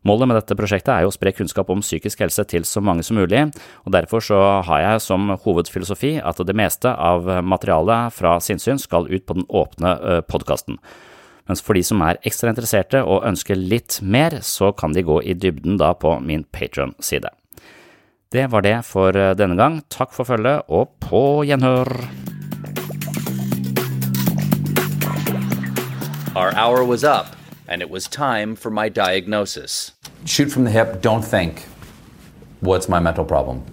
Målet 0.06 0.30
med 0.30 0.38
dette 0.38 0.54
prosjektet 0.54 0.92
er 0.94 1.02
jo 1.02 1.10
å 1.10 1.16
spre 1.16 1.32
kunnskap 1.34 1.70
om 1.74 1.80
psykisk 1.82 2.20
helse 2.22 2.44
til 2.46 2.62
så 2.70 2.82
mange 2.84 3.02
som 3.02 3.18
mulig, 3.18 3.40
og 3.86 3.94
derfor 3.96 4.22
så 4.22 4.38
har 4.68 4.84
jeg 4.84 5.02
som 5.02 5.32
hovedfilosofi 5.42 6.20
at 6.22 6.42
det 6.46 6.54
meste 6.54 6.92
av 6.94 7.26
materialet 7.42 8.14
fra 8.14 8.36
sinnssyn 8.38 8.78
skal 8.78 9.10
ut 9.10 9.26
på 9.26 9.40
den 9.40 9.48
åpne 9.50 10.22
podkasten. 10.30 10.78
Mens 11.50 11.62
for 11.66 11.78
de 11.78 11.82
som 11.86 12.04
er 12.06 12.22
ekstra 12.26 12.54
interesserte 12.54 13.02
og 13.02 13.26
ønsker 13.26 13.58
litt 13.58 13.98
mer, 14.02 14.40
så 14.46 14.70
kan 14.78 14.94
de 14.94 15.02
gå 15.06 15.20
i 15.26 15.34
dybden 15.34 15.82
da 15.82 15.96
på 15.98 16.20
min 16.22 16.46
Patron-side. 16.54 17.34
Det 18.30 18.46
var 18.54 18.62
det 18.66 18.78
for 18.86 19.10
denne 19.38 19.58
gang. 19.58 19.80
Takk 19.90 20.14
for 20.14 20.30
følget, 20.30 20.70
og 20.70 20.94
på 21.02 21.46
gjenhør! 21.50 21.90
Our 26.36 26.52
hour 26.54 26.84
was 26.84 27.04
up, 27.04 27.34
and 27.68 27.82
it 27.82 27.90
was 27.90 28.08
time 28.08 28.56
for 28.56 28.70
my 28.70 28.90
diagnosis. 28.90 29.92
Shoot 30.26 30.52
from 30.52 30.64
the 30.64 30.72
hip, 30.72 31.02
don't 31.02 31.24
think, 31.24 31.66
what's 32.60 32.88
my 32.90 33.00
mental 33.00 33.26
problem? 33.26 33.64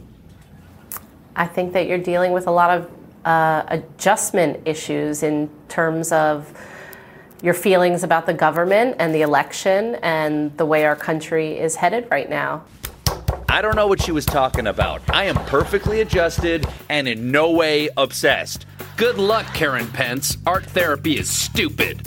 I 1.37 1.47
think 1.47 1.73
that 1.73 1.87
you're 1.87 1.99
dealing 1.99 2.33
with 2.33 2.47
a 2.47 2.51
lot 2.51 2.71
of 2.77 2.91
uh, 3.25 3.65
adjustment 3.69 4.61
issues 4.67 5.23
in 5.23 5.49
terms 5.69 6.13
of 6.13 6.53
your 7.43 7.55
feelings 7.55 8.05
about 8.05 8.27
the 8.27 8.35
government 8.35 8.97
and 8.99 9.15
the 9.15 9.23
election 9.23 9.97
and 9.97 10.57
the 10.59 10.67
way 10.67 10.85
our 10.85 10.97
country 10.97 11.59
is 11.59 11.75
headed 11.75 12.07
right 12.11 12.31
now. 12.31 12.65
I 13.49 13.61
don't 13.61 13.77
know 13.77 13.87
what 13.87 14.01
she 14.01 14.13
was 14.13 14.25
talking 14.25 14.67
about. 14.67 15.03
I 15.11 15.25
am 15.25 15.35
perfectly 15.47 16.01
adjusted 16.01 16.67
and 16.89 17.07
in 17.07 17.31
no 17.31 17.51
way 17.51 17.89
obsessed. 17.97 18.67
Good 18.97 19.19
luck, 19.19 19.47
Karen 19.55 19.89
Pence. 19.89 20.39
Art 20.47 20.65
therapy 20.67 21.19
is 21.19 21.29
stupid. 21.29 22.07